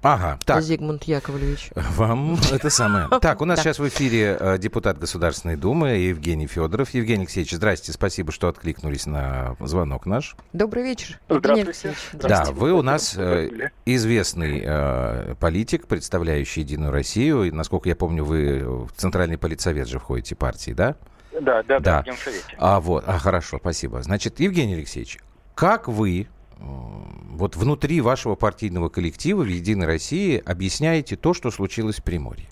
[0.01, 0.61] Ага, так.
[0.61, 1.71] Зигмунд Яковлевич.
[1.75, 3.07] Вам это самое.
[3.21, 6.93] Так, у нас сейчас в эфире э, депутат Государственной Думы Евгений Федоров.
[6.93, 10.35] Евгений Алексеевич, здрасте, спасибо, что откликнулись на звонок наш.
[10.53, 11.19] Добрый вечер.
[11.27, 11.95] Здравствуйте.
[12.13, 17.43] Да, вы у нас э, известный э, политик, представляющий Единую Россию.
[17.43, 20.95] И, насколько я помню, вы в Центральный политсовет же входите партии, да?
[21.41, 22.13] Да, да, да, да.
[22.57, 24.01] А вот, а хорошо, спасибо.
[24.01, 25.19] Значит, Евгений Алексеевич,
[25.55, 26.27] как вы
[26.59, 32.47] вот внутри вашего партийного коллектива в «Единой России» объясняете то, что случилось в Приморье?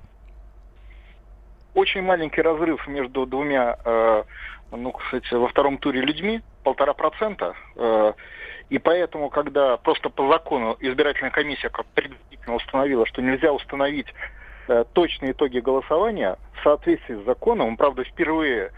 [1.74, 4.24] Очень маленький разрыв между двумя, э,
[4.72, 7.54] ну, кстати, во втором туре людьми, полтора процента.
[7.76, 8.14] Э,
[8.70, 14.08] и поэтому, когда просто по закону избирательная комиссия как предварительно установила, что нельзя установить
[14.68, 18.72] э, точные итоги голосования в соответствии с законом, правда, впервые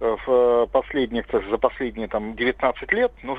[0.00, 3.36] э, в последних, за последние там 19 лет, ну,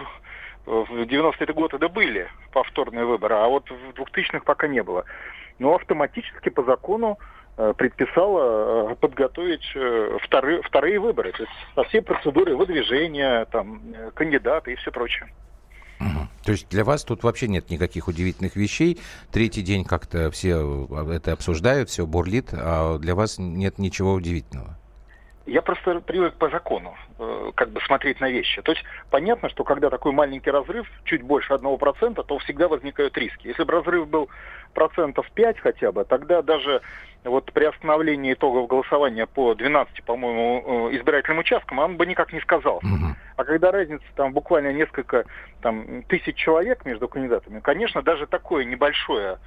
[0.65, 5.05] в 90-е годы да были повторные выборы, а вот в 2000-х пока не было.
[5.59, 7.17] Но автоматически по закону
[7.57, 11.31] э, предписала э, подготовить э, вторые, вторые выборы.
[11.31, 13.81] То есть со всей процедурой выдвижения, там,
[14.13, 15.27] кандидата и все прочее.
[15.99, 16.27] Угу.
[16.43, 18.99] То есть для вас тут вообще нет никаких удивительных вещей.
[19.31, 24.77] Третий день как-то все это обсуждают, все бурлит, а для вас нет ничего удивительного.
[25.45, 28.61] Я просто привык по закону э, как бы смотреть на вещи.
[28.63, 33.17] То есть понятно, что когда такой маленький разрыв, чуть больше одного процента, то всегда возникают
[33.17, 33.47] риски.
[33.47, 34.29] Если бы разрыв был
[34.73, 36.81] процентов 5 хотя бы, тогда даже
[37.23, 42.39] вот при остановлении итогов голосования по 12, по-моему, э, избирательным участкам, он бы никак не
[42.41, 42.77] сказал.
[42.77, 43.15] Угу.
[43.37, 45.25] А когда разница там буквально несколько
[45.61, 49.37] там, тысяч человек между кандидатами, конечно, даже такое небольшое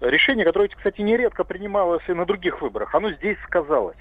[0.00, 3.96] решение, которое, кстати, нередко принималось и на других выборах, оно здесь сказалось.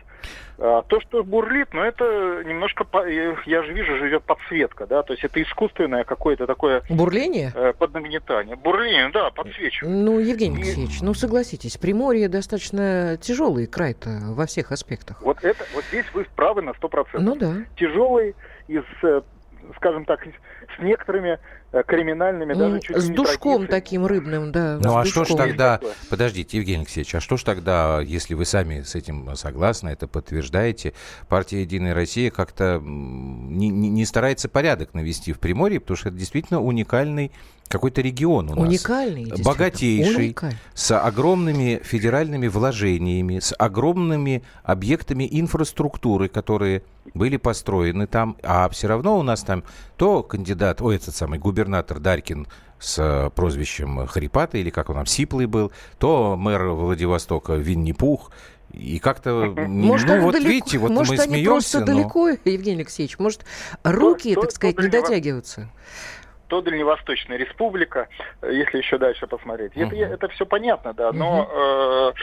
[0.57, 5.23] А, то, что бурлит, ну это немножко, я же вижу, живет подсветка, да, то есть
[5.23, 6.83] это искусственное какое-то такое...
[6.89, 7.51] Бурление?
[7.55, 8.55] Э, поднагнетание.
[8.55, 9.93] Бурление, да, подсвечивает.
[9.93, 10.61] Ну, Евгений и...
[10.61, 15.21] Алексеевич, ну согласитесь, Приморье достаточно тяжелый край-то во всех аспектах.
[15.21, 17.05] Вот это, вот здесь вы правы на 100%.
[17.13, 17.55] Ну да.
[17.75, 18.35] Тяжелый
[18.67, 19.21] из, э,
[19.77, 20.25] скажем так,
[20.77, 21.37] с некоторыми э,
[21.81, 24.79] криминальными, даже чуть С душком таким рыбным, да.
[24.81, 28.83] Ну а что ж тогда, подождите, Евгений Алексеевич, а что ж тогда, если вы сами
[28.83, 30.93] с этим согласны, это подтверждаете,
[31.27, 36.17] партия «Единая Россия» как-то не, не, не старается порядок навести в Приморье, потому что это
[36.17, 37.31] действительно уникальный
[37.67, 38.67] какой-то регион у нас.
[38.67, 39.33] Уникальный.
[39.43, 40.57] Богатейший, уникальный.
[40.75, 46.83] с огромными федеральными вложениями, с огромными объектами инфраструктуры, которые
[47.13, 49.63] были построены там, а все равно у нас там
[49.97, 52.47] то кандидат, о, этот самый губернатор Дарькин
[52.79, 58.31] с э, прозвищем Харипата, или как он там, Сиплый был, то мэр Владивостока Винни-Пух,
[58.73, 61.85] и как-то, может, ну вот далеко, видите, вот может, мы они смеемся, просто но...
[61.85, 63.45] далеко, Евгений Алексеевич, может,
[63.83, 65.69] руки, то, так сказать, то не дотягиваются?
[66.47, 68.09] то Дальневосточная республика,
[68.43, 69.73] если еще дальше посмотреть.
[69.73, 69.87] Uh-huh.
[69.87, 72.13] Это, это все понятно, да, но uh-huh.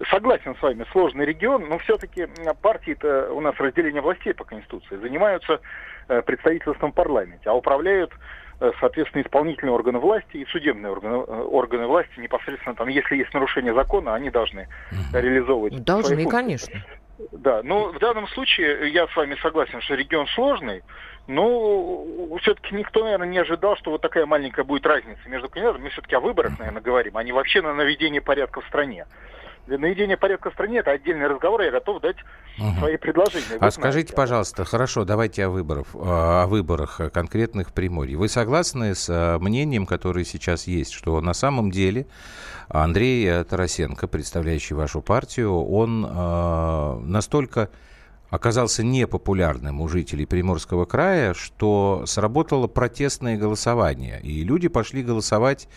[0.00, 2.28] э, согласен с вами, сложный регион, но все-таки
[2.62, 5.60] партии-то у нас разделение властей по Конституции занимаются
[6.06, 8.16] э, представительством в парламенте, а управляют э,
[8.80, 14.14] соответственно, исполнительные органы власти и судебные органы, органы власти непосредственно там, если есть нарушение закона,
[14.14, 14.68] они должны
[15.12, 15.82] реализовывать.
[15.82, 16.80] Должны, конечно.
[17.32, 20.82] Да, но в данном случае я с вами согласен, что регион сложный,
[21.26, 22.04] но
[22.40, 25.84] все-таки никто, наверное, не ожидал, что вот такая маленькая будет разница между кандидатами.
[25.84, 29.06] Мы все-таки о выборах, наверное, говорим, а не вообще на наведение порядка в стране.
[29.66, 32.16] Для наведения порядка в стране это отдельный разговор, я готов дать
[32.58, 32.78] угу.
[32.78, 33.44] свои предложения.
[33.50, 38.16] Вы а знаете, скажите, пожалуйста, хорошо, давайте о выборах, о выборах конкретных в Приморье.
[38.16, 42.06] Вы согласны с мнением, которое сейчас есть, что на самом деле
[42.68, 47.70] Андрей Тарасенко, представляющий вашу партию, он э, настолько
[48.30, 54.20] оказался непопулярным у жителей Приморского края, что сработало протестное голосование.
[54.22, 55.68] И люди пошли голосовать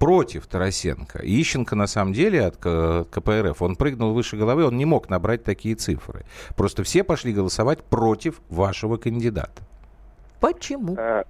[0.00, 1.20] против Тарасенко.
[1.22, 5.74] Ищенко, на самом деле, от КПРФ, он прыгнул выше головы, он не мог набрать такие
[5.74, 6.22] цифры.
[6.56, 9.62] Просто все пошли голосовать против вашего кандидата.
[10.40, 10.96] Почему?
[10.96, 11.22] Э,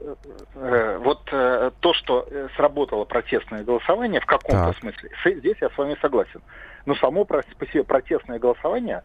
[0.54, 5.96] э, вот э, то, что сработало протестное голосование, в каком-то смысле, здесь я с вами
[6.00, 6.40] согласен.
[6.86, 9.02] Но само по себе протестное голосование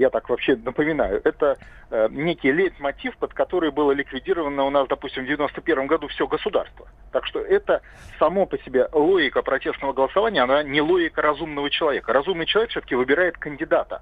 [0.00, 1.58] я так вообще напоминаю, это
[1.90, 6.88] э, некий лейтмотив, под который было ликвидировано у нас, допустим, в 91 году все государство.
[7.12, 7.82] Так что это
[8.18, 12.14] само по себе логика протестного голосования, она не логика разумного человека.
[12.14, 14.00] Разумный человек все-таки выбирает кандидата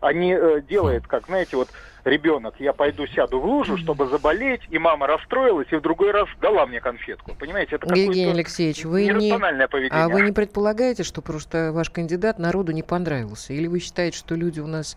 [0.00, 1.68] а не э, делает, как, знаете, вот
[2.04, 6.28] ребенок, я пойду сяду в лужу, чтобы заболеть, и мама расстроилась, и в другой раз
[6.40, 7.34] дала мне конфетку.
[7.34, 9.38] Понимаете, это Евгений Алексеевич, вы не...
[9.68, 10.04] поведение.
[10.04, 13.52] А вы не предполагаете, что просто ваш кандидат народу не понравился?
[13.52, 14.96] Или вы считаете, что люди у нас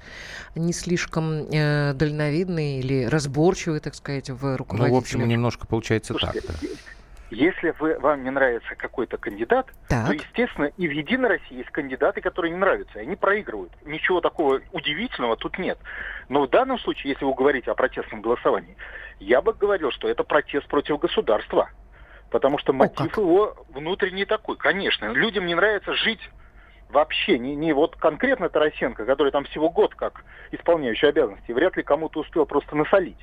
[0.55, 4.89] не слишком э, дальновидные или разборчивые, так сказать, в руководителях?
[4.89, 6.55] Ну, в общем, немножко получается Слушайте, так.
[6.61, 6.67] Да.
[7.33, 10.07] Если вы, вам не нравится какой-то кандидат, так.
[10.07, 13.71] то, естественно, и в Единой России есть кандидаты, которые не нравятся, и они проигрывают.
[13.85, 15.77] Ничего такого удивительного тут нет.
[16.29, 18.77] Но в данном случае, если вы говорите о протестном голосовании,
[19.19, 21.69] я бы говорил, что это протест против государства.
[22.29, 24.57] Потому что мотив О, его внутренний такой.
[24.57, 26.21] Конечно, людям не нравится жить
[26.89, 31.83] вообще, не, не вот конкретно Тарасенко, который там всего год как исполняющий обязанности, вряд ли
[31.83, 33.19] кому-то успел просто насолить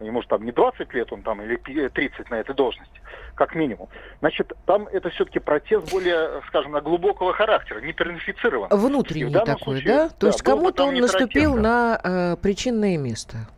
[0.00, 3.00] ему же там не 20 лет он там или 30 на этой должности,
[3.34, 3.88] как минимум.
[4.20, 8.68] Значит, там это все-таки протест более, скажем, на глубокого характера, не персонифицирован.
[8.70, 10.08] Внутренний такой, случае, да?
[10.08, 13.48] То да, есть кому-то он наступил на э, причинное место.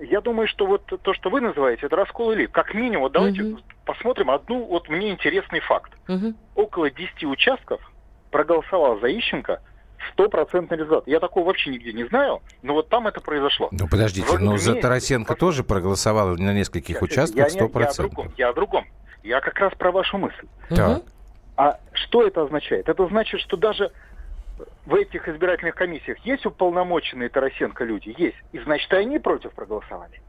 [0.00, 2.52] Я думаю, что вот то, что вы называете, это раскол элит.
[2.52, 3.60] Как минимум, давайте угу.
[3.84, 5.92] посмотрим одну, вот мне интересный факт.
[6.08, 6.34] Угу.
[6.54, 7.80] Около 10 участков
[8.30, 9.60] проголосовал за Ищенко
[10.12, 11.06] стопроцентный результат.
[11.06, 13.68] Я такого вообще нигде не знаю, но вот там это произошло.
[13.72, 15.38] Ну, подождите, но за Тарасенко вот...
[15.38, 17.52] тоже проголосовал на нескольких участках 100%.
[17.54, 18.86] Я, я, я, о другом, я о другом.
[19.22, 20.46] Я как раз про вашу мысль.
[20.68, 21.02] Так.
[21.56, 22.88] А что это означает?
[22.88, 23.90] Это значит, что даже
[24.86, 28.14] в этих избирательных комиссиях есть уполномоченные Тарасенко люди?
[28.16, 28.36] Есть.
[28.52, 30.20] И значит, и они против проголосовали.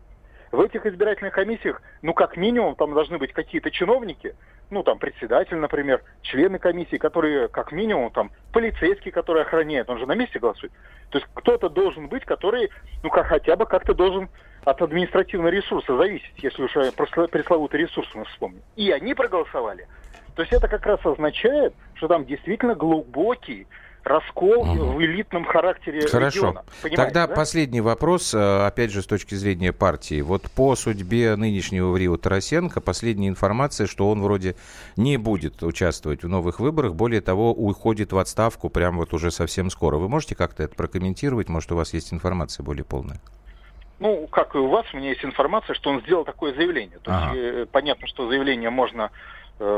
[0.52, 4.36] В этих избирательных комиссиях, ну, как минимум, там должны быть какие-то чиновники,
[4.72, 10.08] ну, там, председатель, например, члены комиссии, которые, как минимум, там, полицейский, который охраняет, он же
[10.08, 10.72] на месте голосует.
[11.10, 12.70] То есть кто-то должен быть, который,
[13.04, 14.30] ну, как хотя бы как-то должен
[14.66, 16.72] от административного ресурса зависеть, если уж
[17.32, 18.62] пресловутый ресурс у нас вспомним.
[18.76, 19.88] И они проголосовали.
[20.36, 23.68] То есть это как раз означает, что там действительно глубокий
[24.04, 24.84] раскол угу.
[24.94, 26.40] в элитном характере Хорошо.
[26.40, 26.64] региона.
[26.82, 27.36] Понимаете, Тогда да?
[27.36, 30.22] последний вопрос, э, опять же, с точки зрения партии.
[30.22, 34.56] Вот по судьбе нынешнего Врио Тарасенко последняя информация, что он вроде
[34.96, 39.70] не будет участвовать в новых выборах, более того, уходит в отставку прямо вот уже совсем
[39.70, 39.98] скоро.
[39.98, 41.50] Вы можете как-то это прокомментировать?
[41.50, 43.20] Может, у вас есть информация более полная?
[44.00, 47.00] Ну, как и у вас, у меня есть информация, что он сделал такое заявление.
[47.04, 47.36] То ага.
[47.36, 49.12] есть, э, понятно, что заявление можно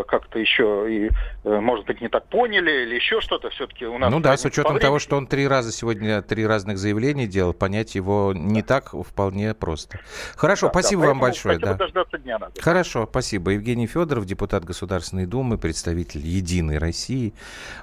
[0.08, 1.10] как-то еще и,
[1.44, 3.50] э, может быть, не так поняли или еще что-то.
[3.50, 4.12] Все-таки у нас...
[4.12, 7.96] Ну да, с учетом того, что он три раза сегодня три разных заявления делал, понять
[7.96, 10.00] его не так вполне просто.
[10.36, 11.58] Хорошо, да, спасибо да, вам большое.
[11.58, 11.74] Да.
[11.74, 12.62] дождаться дня надо.
[12.62, 13.52] Хорошо, спасибо.
[13.52, 17.34] Евгений Федоров, депутат Государственной Думы, представитель Единой России.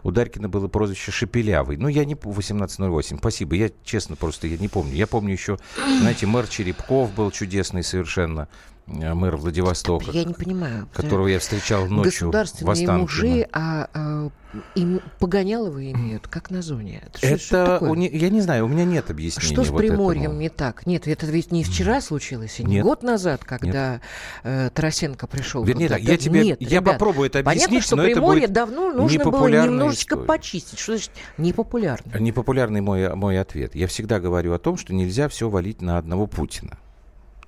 [0.03, 1.77] У Дарькина было прозвище Шепелявый.
[1.77, 2.15] Ну, я не...
[2.15, 3.19] 1808.
[3.19, 3.55] Спасибо.
[3.57, 4.95] Я, честно, просто я не помню.
[4.95, 5.59] Я помню еще,
[6.01, 8.49] знаете, мэр Черепков был чудесный совершенно.
[8.89, 10.11] Э, мэр Владивостока.
[10.11, 10.89] Я не понимаю.
[10.93, 14.31] Которого я встречал ночью Государственные в мужи, а, а
[14.75, 17.03] им погоняловы имеют, как на зоне.
[17.07, 19.53] Это, это что у не, я не знаю, у меня нет объяснения.
[19.53, 20.41] Что с вот Приморьем этому.
[20.41, 20.87] не так?
[20.87, 22.85] Нет, это ведь не вчера случилось, и не нет.
[22.85, 24.03] год назад, когда нет.
[24.45, 25.65] э, Тарасенко пришел.
[25.65, 28.55] Вернее, так, я тебе, нет, я ребят, попробую это объяснить, понятно, что но Приморье это
[28.55, 30.27] давно нужно было немножечко история.
[30.27, 30.79] почистить.
[30.79, 32.19] Что значит непопулярно?
[32.19, 33.75] Непопулярный мой, мой ответ.
[33.75, 36.79] Я всегда говорю о том, что нельзя все валить на одного Путина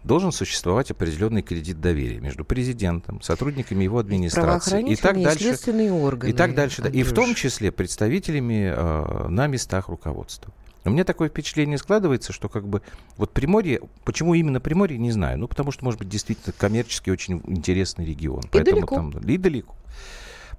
[0.05, 5.57] должен существовать определенный кредит доверия между президентом, сотрудниками его администрации и, так дальше.
[5.91, 6.83] Органы, и так дальше.
[6.83, 6.89] Да.
[6.89, 10.53] И в том числе представителями э, на местах руководства.
[10.85, 12.81] У меня такое впечатление складывается, что как бы
[13.19, 15.39] вот Приморье, почему именно Приморье, не знаю.
[15.39, 18.41] Ну, потому что, может быть, действительно коммерчески очень интересный регион.
[18.41, 18.97] И Поэтому далеко.
[18.97, 19.75] там и далеко.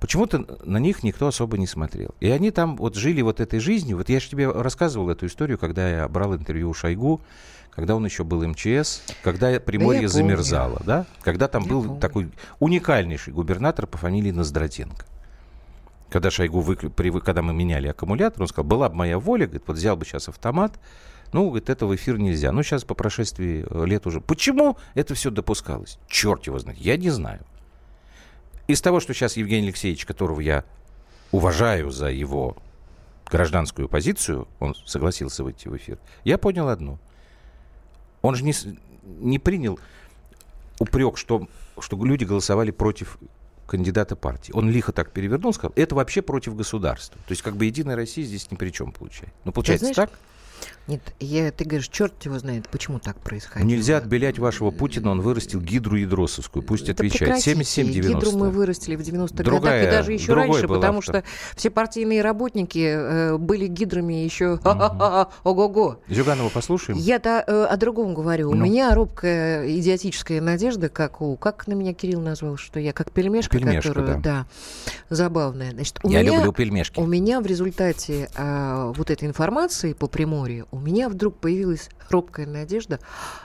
[0.02, 2.16] Почему-то на них никто особо не смотрел.
[2.20, 3.98] И они там вот жили вот этой жизнью.
[3.98, 7.22] Вот я же тебе рассказывал эту историю, когда я брал интервью у Шойгу
[7.74, 10.86] когда он еще был МЧС, когда Приморье да замерзало, помню.
[10.86, 11.06] да?
[11.24, 12.02] Когда там я был помню.
[12.02, 15.06] такой уникальнейший губернатор по фамилии Ноздратенко.
[16.10, 19.64] Когда Шойгу, выклю, при, когда мы меняли аккумулятор, он сказал, была бы моя воля, говорит,
[19.68, 20.78] вот взял бы сейчас автомат,
[21.32, 22.52] ну, говорит, это в эфир нельзя.
[22.52, 24.20] Ну, сейчас по прошествии э, лет уже.
[24.20, 25.98] Почему это все допускалось?
[26.10, 27.40] Черт его знает, я не знаю.
[28.72, 30.64] Из того, что сейчас Евгений Алексеевич, которого я
[31.32, 32.58] уважаю за его
[33.30, 37.00] гражданскую позицию, он согласился выйти в эфир, я понял одно–
[38.22, 38.54] он же не,
[39.04, 39.80] не принял
[40.80, 41.48] упрек, что,
[41.80, 43.18] что люди голосовали против
[43.68, 44.52] кандидата партии.
[44.54, 47.18] Он лихо так перевернул, сказал, это вообще против государства.
[47.28, 49.34] То есть как бы Единая Россия здесь ни при чем получает.
[49.44, 50.20] Ну, получается знаешь, так?
[50.88, 53.68] Нет, я, ты говоришь, черт его знает, почему так происходит.
[53.68, 57.36] Нельзя отбелять вашего Путина, он вырастил гидру ядросовскую, пусть да отвечает.
[57.36, 58.02] 77-90.
[58.02, 61.24] Гидру мы вырастили в 90-х годах и даже еще раньше, потому автор.
[61.24, 61.24] что
[61.56, 64.60] все партийные работники э, были гидрами еще
[65.44, 66.00] ого-го.
[66.10, 66.98] Зюганова послушаем?
[66.98, 68.52] Я-то э, о другом говорю.
[68.52, 68.58] Ну.
[68.58, 71.38] У меня робкая идиотическая надежда, как у...
[71.38, 74.08] Как на меня Кирилл назвал, что я как пельмешка, пельмешка которую...
[74.08, 74.20] Да.
[74.20, 74.48] да
[75.10, 75.72] забавная.
[75.72, 77.00] Значит, у я меня, люблю пельмешки.
[77.00, 82.46] У меня в результате э, вот этой информации по Приморью у меня вдруг появилась робкая
[82.46, 83.00] надежда,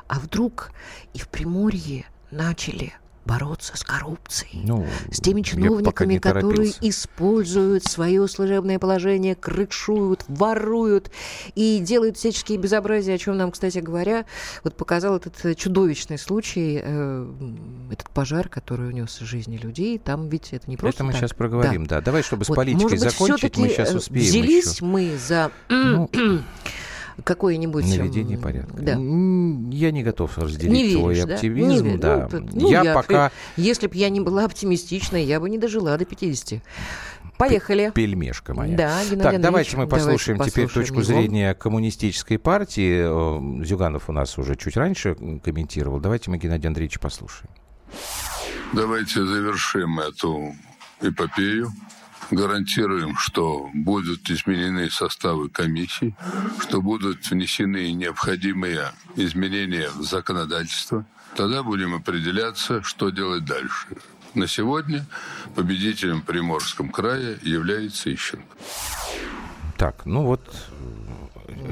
[0.09, 0.71] а вдруг
[1.15, 2.95] и в Приморье начали
[3.27, 11.11] бороться с коррупцией, ну, с теми чиновниками, которые используют свое служебное положение, крышуют, воруют
[11.57, 14.27] и делают всяческие безобразия, о чем нам, кстати говоря,
[14.63, 17.33] вот показал этот чудовищный случай, э,
[17.91, 19.99] этот пожар, который унес жизни людей.
[19.99, 21.21] Там ведь это не просто Это мы так.
[21.21, 21.97] сейчас проговорим, да.
[21.97, 22.03] да.
[22.03, 24.85] Давай, чтобы вот, с политикой закончить, мы сейчас успеем взялись еще.
[24.85, 25.51] мы за...
[25.69, 26.09] Ну,
[27.25, 27.85] какое-нибудь...
[27.85, 28.77] Наведение порядка.
[28.77, 28.93] Да.
[28.93, 31.87] Я не готов разделить не веришь, твой оптимизм.
[31.87, 32.29] Не да.
[32.31, 33.31] Ну, ну, я, я пока...
[33.57, 36.63] Если бы я не была оптимистичной, я бы не дожила до 50.
[37.39, 37.93] Поехали.
[37.95, 38.77] Пельмешка моя.
[38.77, 41.05] Да, Геннадий Так, давайте мы послушаем давайте теперь точку его.
[41.05, 43.65] зрения коммунистической партии.
[43.65, 46.01] Зюганов у нас уже чуть раньше комментировал.
[46.01, 47.51] Давайте мы Геннадия Андреевича послушаем.
[48.73, 50.55] Давайте завершим эту
[51.01, 51.71] эпопею
[52.31, 56.15] гарантируем, что будут изменены составы комиссий,
[56.61, 61.05] что будут внесены необходимые изменения в законодательство.
[61.37, 63.89] Тогда будем определяться, что делать дальше.
[64.35, 65.07] На сегодня
[65.55, 68.57] победителем Приморском крае является Ищенко.
[69.77, 70.43] Так, ну вот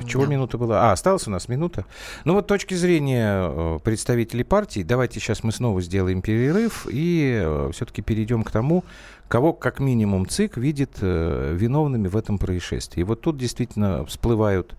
[0.06, 0.30] чего да.
[0.30, 0.90] минута была?
[0.90, 1.84] А, осталась у нас минута.
[2.24, 7.70] Ну вот точки зрения э, представителей партии, давайте сейчас мы снова сделаем перерыв и э,
[7.72, 8.84] все-таки перейдем к тому,
[9.28, 13.00] кого как минимум ЦИК видит э, виновными в этом происшествии.
[13.00, 14.76] И вот тут действительно всплывают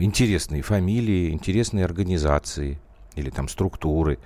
[0.00, 2.80] интересные фамилии, интересные организации
[3.14, 4.18] или там структуры.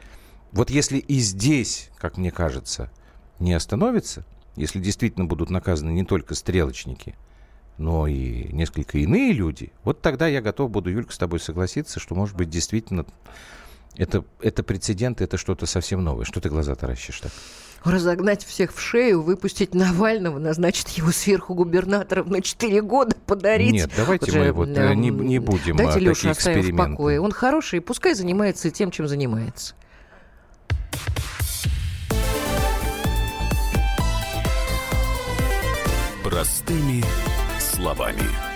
[0.51, 2.91] Вот если и здесь, как мне кажется,
[3.39, 7.15] не остановится, если действительно будут наказаны не только стрелочники–
[7.79, 12.15] но и несколько иные люди, вот тогда я готов буду, Юлька, с тобой согласиться, что,
[12.15, 13.05] может быть, действительно
[13.97, 16.25] это, это прецедент, это что-то совсем новое.
[16.25, 17.33] Что ты глаза таращишь так?
[17.90, 23.72] Разогнать всех в шею, выпустить Навального, назначить его сверху губернатором на 4 года, подарить.
[23.72, 27.20] Нет, давайте Уже, мы вот э, не, не будем Дайте а, Лешу оставим в покое.
[27.20, 29.75] Он хороший, пускай занимается тем, чем занимается.
[36.22, 37.05] Простыми
[37.61, 38.56] словами.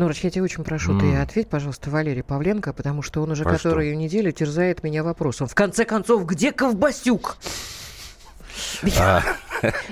[0.00, 1.00] Норыч, я тебя очень прошу, mm.
[1.00, 4.00] ты ответь, пожалуйста, Валерий Павленко, потому что он уже а которую что?
[4.00, 5.46] неделю терзает меня вопросом.
[5.46, 7.36] В конце концов, где Ковбасюк?
[8.98, 9.22] А.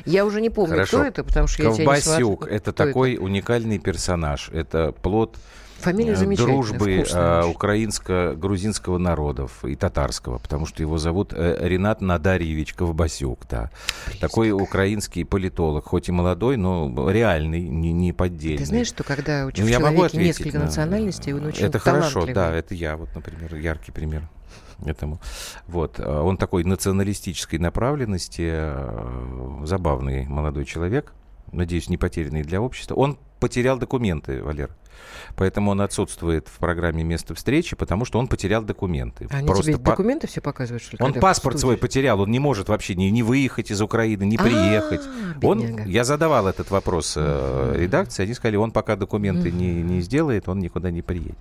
[0.07, 3.79] Я уже не помню, кто это, потому что я тебя не Ковбасюк– это такой уникальный
[3.79, 4.49] персонаж.
[4.49, 5.37] Это плод
[5.79, 12.75] Фамилия э, дружбы э, украинско-грузинского народов и татарского, потому что его зовут э, Ренат Надарьевич
[12.75, 13.41] Ковбасюк.
[13.49, 13.71] Да.
[14.21, 18.59] Такой украинский политолог, хоть и молодой, но реальный, не, не поддельный.
[18.59, 20.65] Ты знаешь, что когда у ну, человека несколько на...
[20.65, 24.29] национальностей, он очень Это хорошо, да, это я, вот, например, яркий пример
[24.85, 25.21] этому.
[25.67, 25.99] Вот.
[26.01, 28.73] Он такой националистической направленности,
[29.65, 31.13] забавный молодой человек,
[31.53, 32.95] надеюсь, не потерянный для общества.
[32.95, 34.71] Он потерял документы, Валер.
[35.37, 39.29] Поэтому он отсутствует в программе места встречи, потому что он потерял документы.
[39.31, 39.91] Они Просто тебе по...
[39.93, 41.03] документы все показывают, что ли?
[41.03, 45.03] Он паспорт свой потерял, он не может вообще ни, ни выехать из Украины, ни приехать.
[45.43, 50.49] Он, я задавал этот вопрос э, редакции, они сказали, он пока документы не, не сделает,
[50.49, 51.37] он никуда не приедет.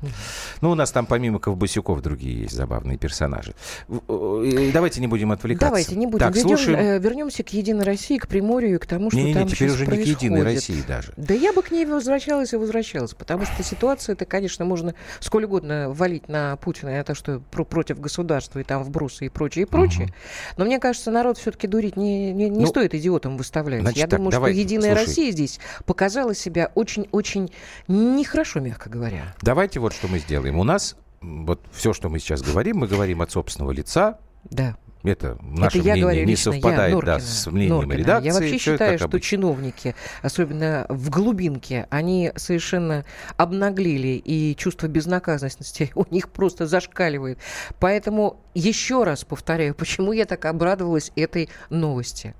[0.62, 3.54] Ну, у нас там помимо Ковбасюков другие есть забавные персонажи.
[3.88, 5.68] Давайте не будем отвлекаться.
[5.68, 6.20] Давайте не будем.
[6.20, 6.80] Так, Ведем, слушаем...
[6.80, 9.70] э, вернемся к Единой России, к Приморью и к тому, что не, не, там теперь
[9.70, 11.14] уже не к Единой России даже.
[11.18, 15.46] Да я бы к ней возвращалась и возвращалась, потому что ситуация это, конечно, можно сколь
[15.46, 19.66] угодно валить на Путина, это что про против государства и там вбросы и прочее, и
[19.66, 20.06] прочее.
[20.06, 20.14] Угу.
[20.58, 23.82] Но мне кажется, народ все-таки дурить не, не, не ну, стоит идиотом выставлять.
[23.82, 25.06] Значит, Я так, думаю, давай, что Единая слушай.
[25.06, 27.52] Россия здесь показала себя очень-очень
[27.88, 29.36] нехорошо, мягко говоря.
[29.42, 30.58] Давайте вот что мы сделаем.
[30.60, 34.20] У нас вот все, что мы сейчас говорим, мы говорим от собственного лица.
[34.50, 34.78] Да.
[35.04, 37.94] Это наше это я мнение говорю, не совпадает я, Норкина, да, с мнением Норкина.
[37.94, 38.28] редакции.
[38.28, 43.06] Я вообще считаю, что чиновники, особенно в глубинке, они совершенно
[43.38, 47.38] обнаглели, и чувство безнаказанности у них просто зашкаливает.
[47.80, 52.34] Поэтому еще раз повторяю, почему я так обрадовалась этой новости.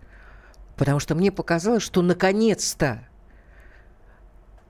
[0.76, 3.04] Потому что мне показалось, что наконец-то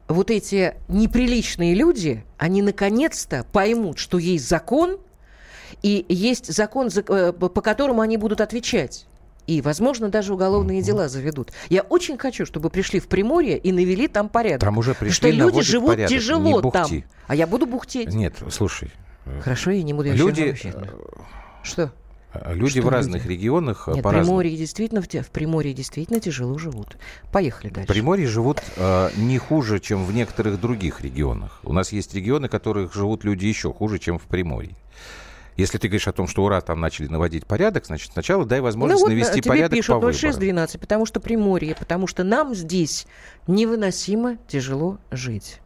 [0.07, 4.99] вот эти неприличные люди, они наконец-то поймут, что есть закон–
[5.81, 9.07] и есть закон, э, по которому они будут отвечать.
[9.47, 11.53] И, возможно, даже уголовные дела заведут.
[11.69, 14.59] Я очень хочу, чтобы пришли в Приморье и навели там порядок.
[14.59, 17.03] Там уже пришли, что люди живут порядок, тяжело там.
[17.27, 18.13] А я буду бухтеть.
[18.13, 18.91] Нет, слушай.
[19.25, 20.09] Э, Хорошо, я не буду.
[20.09, 20.53] Я люди...
[20.63, 20.85] Э,
[21.63, 21.93] что?
[22.45, 23.33] Люди что в разных люди?
[23.33, 24.39] регионах Нет, по-разному.
[24.39, 26.97] Приморье действительно, в Приморье действительно тяжело живут.
[27.31, 27.89] Поехали дальше.
[27.89, 31.61] В Приморье живут э, не хуже, чем в некоторых других регионах.
[31.63, 34.75] У нас есть регионы, в которых живут люди еще хуже, чем в Приморье.
[35.57, 39.01] Если ты говоришь о том, что ура, там начали наводить порядок, значит, сначала дай возможность
[39.01, 43.07] ну, вот навести тебе порядок пишут по 0612, потому что Приморье, потому что нам здесь
[43.47, 45.59] невыносимо тяжело жить.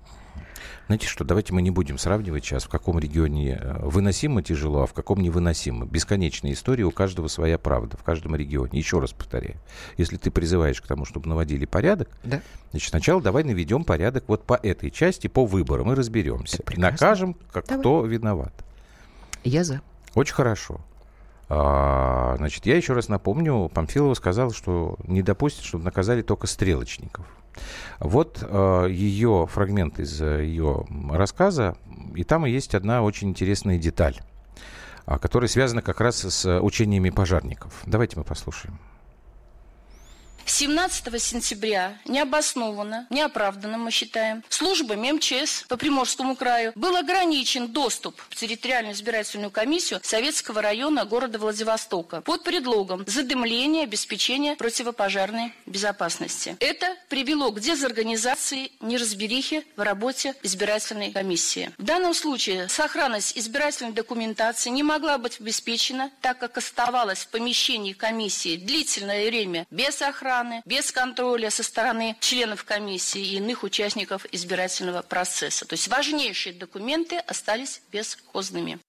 [0.88, 4.88] Знаете что, давайте мы не будем сравнивать сейчас, в каком регионе э, выносимо тяжело, а
[4.88, 5.86] в каком невыносимо.
[5.86, 8.78] Бесконечная история, у каждого своя правда, в каждом регионе.
[8.78, 9.56] Еще раз повторяю,
[9.96, 12.42] если ты призываешь к тому, чтобы наводили порядок, да.
[12.72, 16.62] значит, сначала давай наведем порядок вот по этой части, по выборам, и разберемся.
[16.76, 17.80] Накажем, как давай.
[17.80, 18.54] кто виноват.
[19.44, 19.82] Я за.
[20.14, 20.82] Очень хорошо.
[21.50, 27.26] А, значит, я еще раз напомню, Памфилова сказала, что не допустит, чтобы наказали только стрелочников.
[28.00, 31.76] Вот а, ее фрагмент из ее рассказа,
[32.16, 34.18] и там и есть одна очень интересная деталь,
[35.06, 37.82] а, которая связана как раз с учениями пожарников.
[37.86, 38.80] Давайте мы послушаем.
[40.46, 48.36] 17 сентября необоснованно, неоправданно, мы считаем, службами МЧС по Приморскому краю был ограничен доступ в
[48.36, 56.56] территориальную избирательную комиссию Советского района города Владивостока под предлогом задымления обеспечения противопожарной безопасности.
[56.60, 61.72] Это привело к дезорганизации, неразберихе в работе избирательной комиссии.
[61.78, 67.94] В данном случае сохранность избирательной документации не могла быть обеспечена, так как оставалась в помещении
[67.94, 74.26] комиссии длительное время без охраны, охраны, без контроля со стороны членов комиссии и иных участников
[74.32, 75.68] избирательного процесса.
[75.68, 78.80] То есть важнейшие документы остались бесхозными.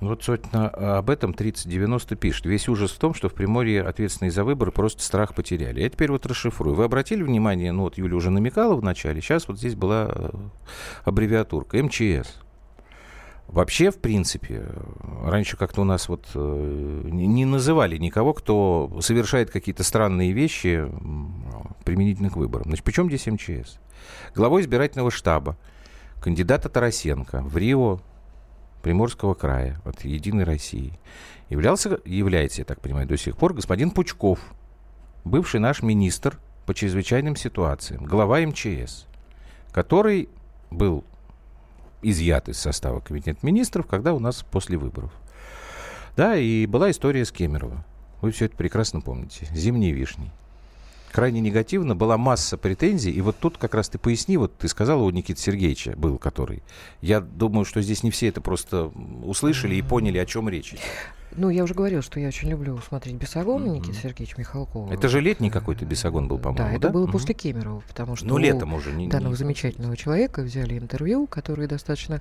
[0.00, 0.68] Вот, собственно,
[0.98, 2.46] об этом 3090 пишет.
[2.46, 5.82] Весь ужас в том, что в Приморье ответственные за выборы просто страх потеряли.
[5.82, 6.74] Я теперь вот расшифрую.
[6.74, 10.30] Вы обратили внимание, ну вот Юля уже намекала в начале, сейчас вот здесь была э,
[11.04, 12.40] аббревиатурка МЧС.
[13.50, 14.64] Вообще, в принципе,
[15.24, 20.86] раньше как-то у нас вот э, не называли никого, кто совершает какие-то странные вещи
[21.84, 22.66] применительно к выборам.
[22.66, 23.80] Значит, причем здесь МЧС?
[24.36, 25.56] главой избирательного штаба
[26.20, 28.00] кандидата Тарасенко в Рио
[28.82, 30.98] Приморского края от «Единой России»
[31.48, 34.38] являлся, является, я так понимаю, до сих пор господин Пучков,
[35.24, 39.06] бывший наш министр по чрезвычайным ситуациям, глава МЧС,
[39.72, 40.28] который
[40.70, 41.04] был
[42.02, 45.12] изъят из состава Кабинета министров, когда у нас после выборов.
[46.16, 47.84] Да, и была история с Кемерово.
[48.20, 49.46] Вы все это прекрасно помните.
[49.52, 50.30] Зимние вишни
[51.10, 55.04] крайне негативно, была масса претензий, и вот тут как раз ты поясни, вот ты сказал,
[55.04, 56.62] у Никиты Сергеевича был, который.
[57.00, 58.90] Я думаю, что здесь не все это просто
[59.24, 60.74] услышали и поняли, о чем речь.
[61.36, 63.78] Ну, я уже говорил, что я очень люблю смотреть «Бесогон» mm-hmm.
[63.78, 64.92] Никиты Сергеевича Михалкова.
[64.92, 66.72] Это же летний какой-то «Бесогон» был, по-моему, да?
[66.72, 66.88] это да?
[66.90, 67.12] было mm-hmm.
[67.12, 69.36] после Кемерова, потому что ну, летом уже не, данного не...
[69.36, 72.20] замечательного человека взяли интервью, который достаточно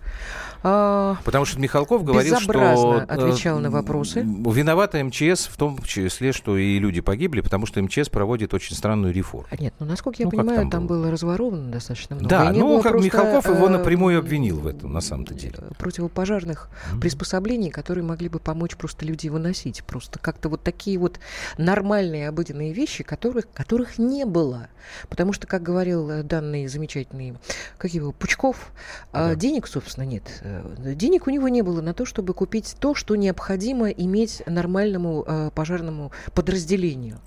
[0.63, 3.05] а, Потому что Михалков говорил, что...
[3.07, 4.21] отвечал на вопросы.
[4.21, 9.13] Виновата МЧС в том числе, что и люди погибли, потому что МЧС проводит очень странную
[9.13, 9.47] реформу.
[9.49, 10.99] А нет, ну, насколько я ну, понимаю, там, там было?
[10.99, 12.29] было разворовано достаточно много.
[12.29, 15.55] Да, ну, как просто, Михалков его э, напрямую обвинил в этом, на самом-то деле.
[15.77, 16.99] Противопожарных mm-hmm.
[16.99, 20.19] приспособлений, которые могли бы помочь просто людей выносить просто.
[20.19, 21.19] Как-то вот такие вот
[21.57, 24.67] нормальные обыденные вещи, которых, которых не было.
[25.09, 27.35] Потому что, как говорил э, данный замечательный,
[27.77, 28.71] как его, Пучков,
[29.11, 29.35] а, да.
[29.35, 30.23] денег, собственно, нет.
[30.41, 35.23] Э, денег у него не было на то, чтобы купить то, что необходимо иметь нормальному
[35.27, 37.19] э, пожарному подразделению.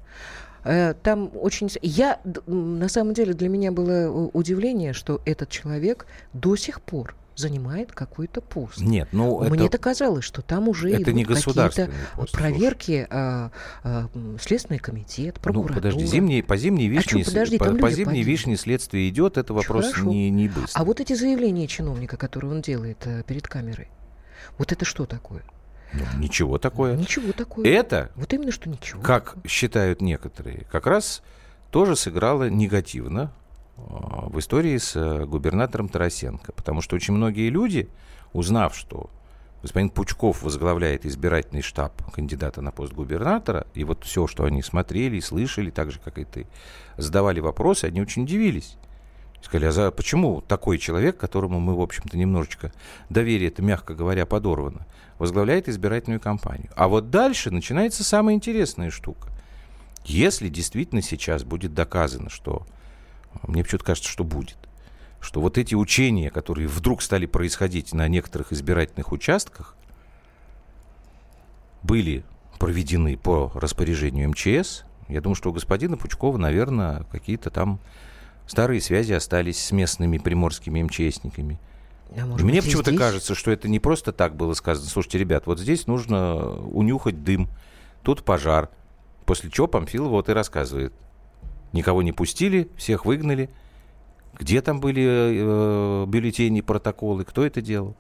[1.03, 1.69] Там очень...
[1.83, 7.93] Я, на самом деле, для меня было удивление, что этот человек до сих пор занимает
[7.93, 8.79] какой-то пост.
[8.81, 11.91] Нет, ну Мне это казалось, что там уже это не какие-то
[12.33, 13.51] проверки, а,
[13.83, 14.09] а,
[14.41, 15.73] Следственный комитет, прокуратура.
[15.73, 19.39] Ну, подожди, зимние, по зимней вишне, а что, подожди, по, по зимней вишне следствие идет,
[19.39, 20.81] это вопрос не, не быстро.
[20.81, 23.89] А вот эти заявления чиновника, которые он делает а, перед камерой,
[24.59, 25.43] вот это что такое?
[25.93, 26.97] Ну, ничего такое.
[26.97, 27.67] Ничего такое.
[27.67, 29.03] Это, вот именно что ничего.
[29.03, 31.23] Как считают некоторые, как раз
[31.71, 33.31] тоже сыграло негативно а,
[33.77, 36.53] в истории с э, губернатором Тарасенко.
[36.53, 37.89] Потому что очень многие люди,
[38.33, 39.11] узнав, что
[39.63, 45.21] господин Пучков возглавляет избирательный штаб кандидата на пост губернатора, и вот все, что они смотрели
[45.21, 46.47] слышали, так же, как и ты,
[46.97, 48.77] задавали вопросы, они очень удивились.
[49.41, 52.73] Сказали, а за, почему такой человек, которому мы, в общем-то, немножечко
[53.09, 54.87] доверие это, мягко говоря, подорвано,
[55.19, 56.71] возглавляет избирательную кампанию?
[56.77, 59.31] А вот дальше начинается самая интересная штука.
[60.05, 62.67] Если действительно сейчас будет доказано, что
[63.47, 64.57] мне почему-то кажется, что будет.
[65.21, 69.77] Что вот эти учения, которые вдруг стали происходить на некоторых избирательных участках,
[71.83, 72.25] были
[72.59, 74.85] проведены по распоряжению МЧС.
[75.09, 77.81] Я думаю, что у господина Пучкова, наверное, какие-то там
[78.47, 81.59] старые связи остались с местными приморскими МЧСниками.
[82.17, 84.89] А Мне почему-то кажется, что это не просто так было сказано.
[84.89, 87.49] Слушайте, ребят, вот здесь нужно унюхать дым,
[88.03, 88.71] тут пожар.
[89.25, 90.93] После чего Памфилов вот и рассказывает.
[91.73, 93.51] Никого не пустили, всех выгнали.
[94.39, 97.97] Где там были э, бюллетени, протоколы, кто это делал?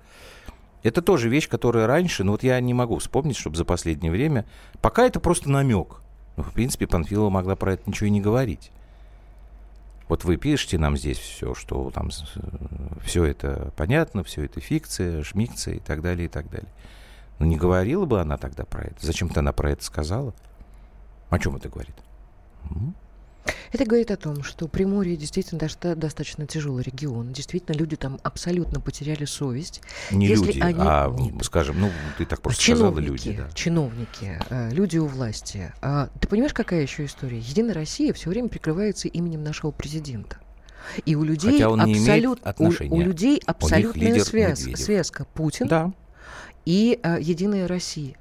[0.83, 4.47] Это тоже вещь, которая раньше, ну вот я не могу вспомнить, чтобы за последнее время...
[4.81, 6.01] Пока это просто намек.
[6.37, 8.73] Ну, в принципе, Панфилова могла про это ничего и не говорить.
[10.09, 12.11] Вот вы пишете нам здесь все, что там
[13.03, 16.69] все это понятно, все это фикция, шмикция и так далее, и так далее.
[17.39, 18.97] Но не говорила бы она тогда про это.
[19.01, 20.35] Зачем-то она про это сказала.
[21.31, 21.95] О чем это говорит?
[23.73, 27.33] Это говорит о том, что Приморье действительно достаточно тяжелый регион.
[27.33, 29.81] Действительно, люди там абсолютно потеряли совесть.
[30.11, 30.81] Не Если люди, они...
[30.81, 31.45] а, Нет.
[31.45, 33.33] скажем, ну, ты так просто чиновники, сказала люди.
[33.33, 33.51] Да.
[33.55, 35.73] Чиновники, э, люди у власти.
[35.81, 37.39] А, ты понимаешь, какая еще история?
[37.39, 40.37] Единая Россия все время прикрывается именем нашего президента.
[41.05, 42.41] И у людей Хотя он абсолют...
[42.59, 45.93] У, у людей абсолютная связка, связка Путин да.
[46.65, 48.17] и а, Единая Россия.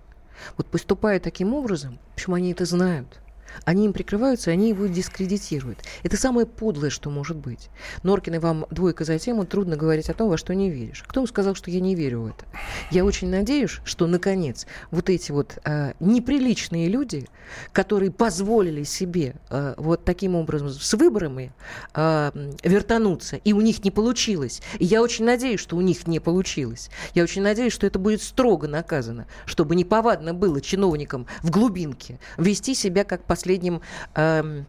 [0.58, 3.21] Вот поступая таким образом, почему они это знают,
[3.66, 5.80] они им прикрываются, они его дискредитируют.
[6.04, 7.70] Это самое подлое, что может быть.
[8.04, 11.04] Норкин и вам двойка за тему, трудно говорить о том, во что не веришь.
[11.08, 12.46] Кто вам сказал, что я не верю в это?
[12.92, 17.28] Я очень надеюсь, что, наконец, вот эти вот э, неприличные люди,
[17.74, 21.54] которые позволили себе э, вот таким образом с выборами
[21.94, 22.32] э,
[22.64, 24.62] вертануться, и у них не получилось.
[24.80, 26.90] И я очень надеюсь, что у них не получилось.
[27.14, 32.74] Я очень надеюсь, что это будет строго наказано, чтобы неповадно было чиновникам в глубинке вести
[32.74, 33.82] себя как по последним,
[34.16, 34.64] э,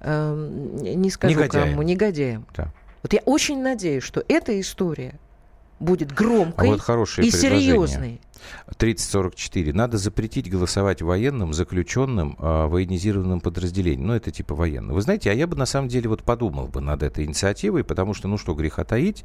[0.00, 0.50] э,
[0.80, 1.70] не скажу негодяем.
[1.70, 2.46] кому, негодяем.
[2.56, 2.72] Да.
[3.02, 5.18] Вот я очень надеюсь, что эта история
[5.80, 8.20] будет громкой а вот и серьезной.
[8.76, 9.72] 3044.
[9.72, 14.06] Надо запретить голосовать военным, заключенным, э, военизированным подразделением.
[14.06, 14.94] Ну, это типа военных.
[14.94, 18.14] Вы знаете, а я бы на самом деле вот подумал бы над этой инициативой, потому
[18.14, 19.24] что, ну что греха таить,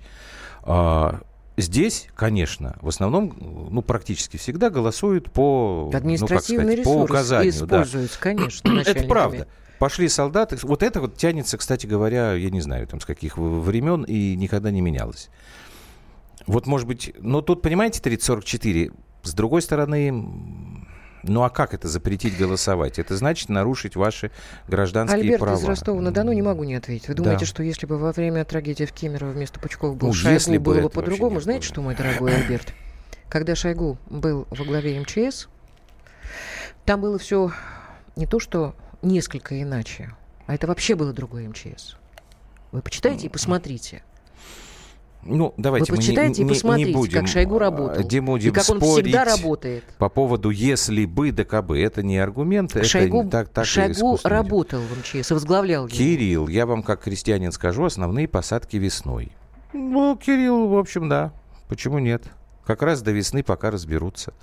[0.63, 1.11] э,
[1.59, 3.35] Здесь, конечно, в основном,
[3.71, 7.49] ну, практически всегда голосуют по, Административный ну, сказать, по указанию.
[7.49, 8.21] Используются, да.
[8.21, 9.47] конечно, Это правда.
[9.79, 10.57] Пошли солдаты.
[10.61, 14.69] Вот это вот тянется, кстати говоря, я не знаю, там с каких времен и никогда
[14.69, 15.29] не менялось.
[16.45, 18.91] Вот, может быть, но тут, понимаете, 3044,
[19.23, 20.11] с другой стороны,
[21.28, 22.99] ну а как это запретить голосовать?
[22.99, 24.32] Это значит нарушить ваши
[24.67, 25.57] гражданские Альберт права.
[25.57, 27.07] из Ростова-на-Дону не могу не ответить.
[27.07, 27.45] Вы думаете, да.
[27.45, 30.82] что если бы во время трагедии в Кемерово вместо Пучков был ну, Шойгу, если было
[30.82, 31.39] бы по-другому?
[31.39, 32.73] Знаете что, мой дорогой Альберт?
[33.30, 35.47] Когда Шойгу был во главе МЧС,
[36.86, 37.51] там было все
[38.15, 40.11] не то, что несколько иначе,
[40.45, 41.97] а это вообще было другое МЧС.
[42.71, 44.03] Вы почитайте и посмотрите.
[45.28, 48.03] Ну, давайте Вы почитайте мы не, и посмотрите, не будем, как Шойгу работал.
[48.09, 49.84] Не будем и как он всегда работает.
[49.97, 51.80] По поводу «если бы, да кабы».
[51.80, 55.95] Это не аргумент, Шойгу, это так, так Шойгу работал в МЧС возглавлял его.
[55.95, 59.32] Кирилл, я вам как крестьянин скажу, основные посадки весной.
[59.73, 61.34] Ну, Кирилл, в общем, да.
[61.67, 62.23] Почему нет?
[62.67, 64.34] Как раз до весны пока разберутся.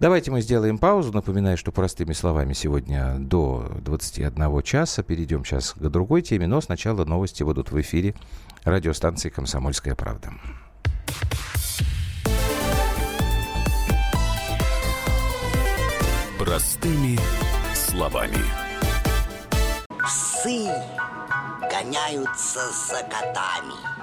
[0.00, 1.12] Давайте мы сделаем паузу.
[1.12, 5.04] Напоминаю, что простыми словами сегодня до 21 часа.
[5.04, 8.16] Перейдем сейчас к другой теме, но сначала новости будут в эфире
[8.70, 10.32] радиостанции «Комсомольская правда».
[16.38, 17.18] Простыми
[17.74, 18.38] словами.
[19.88, 20.66] Псы
[21.70, 23.98] гоняются за котами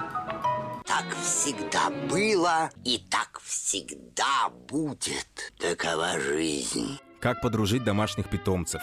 [0.96, 5.52] так всегда было и так всегда будет.
[5.58, 6.98] Такова жизнь.
[7.20, 8.82] Как подружить домашних питомцев,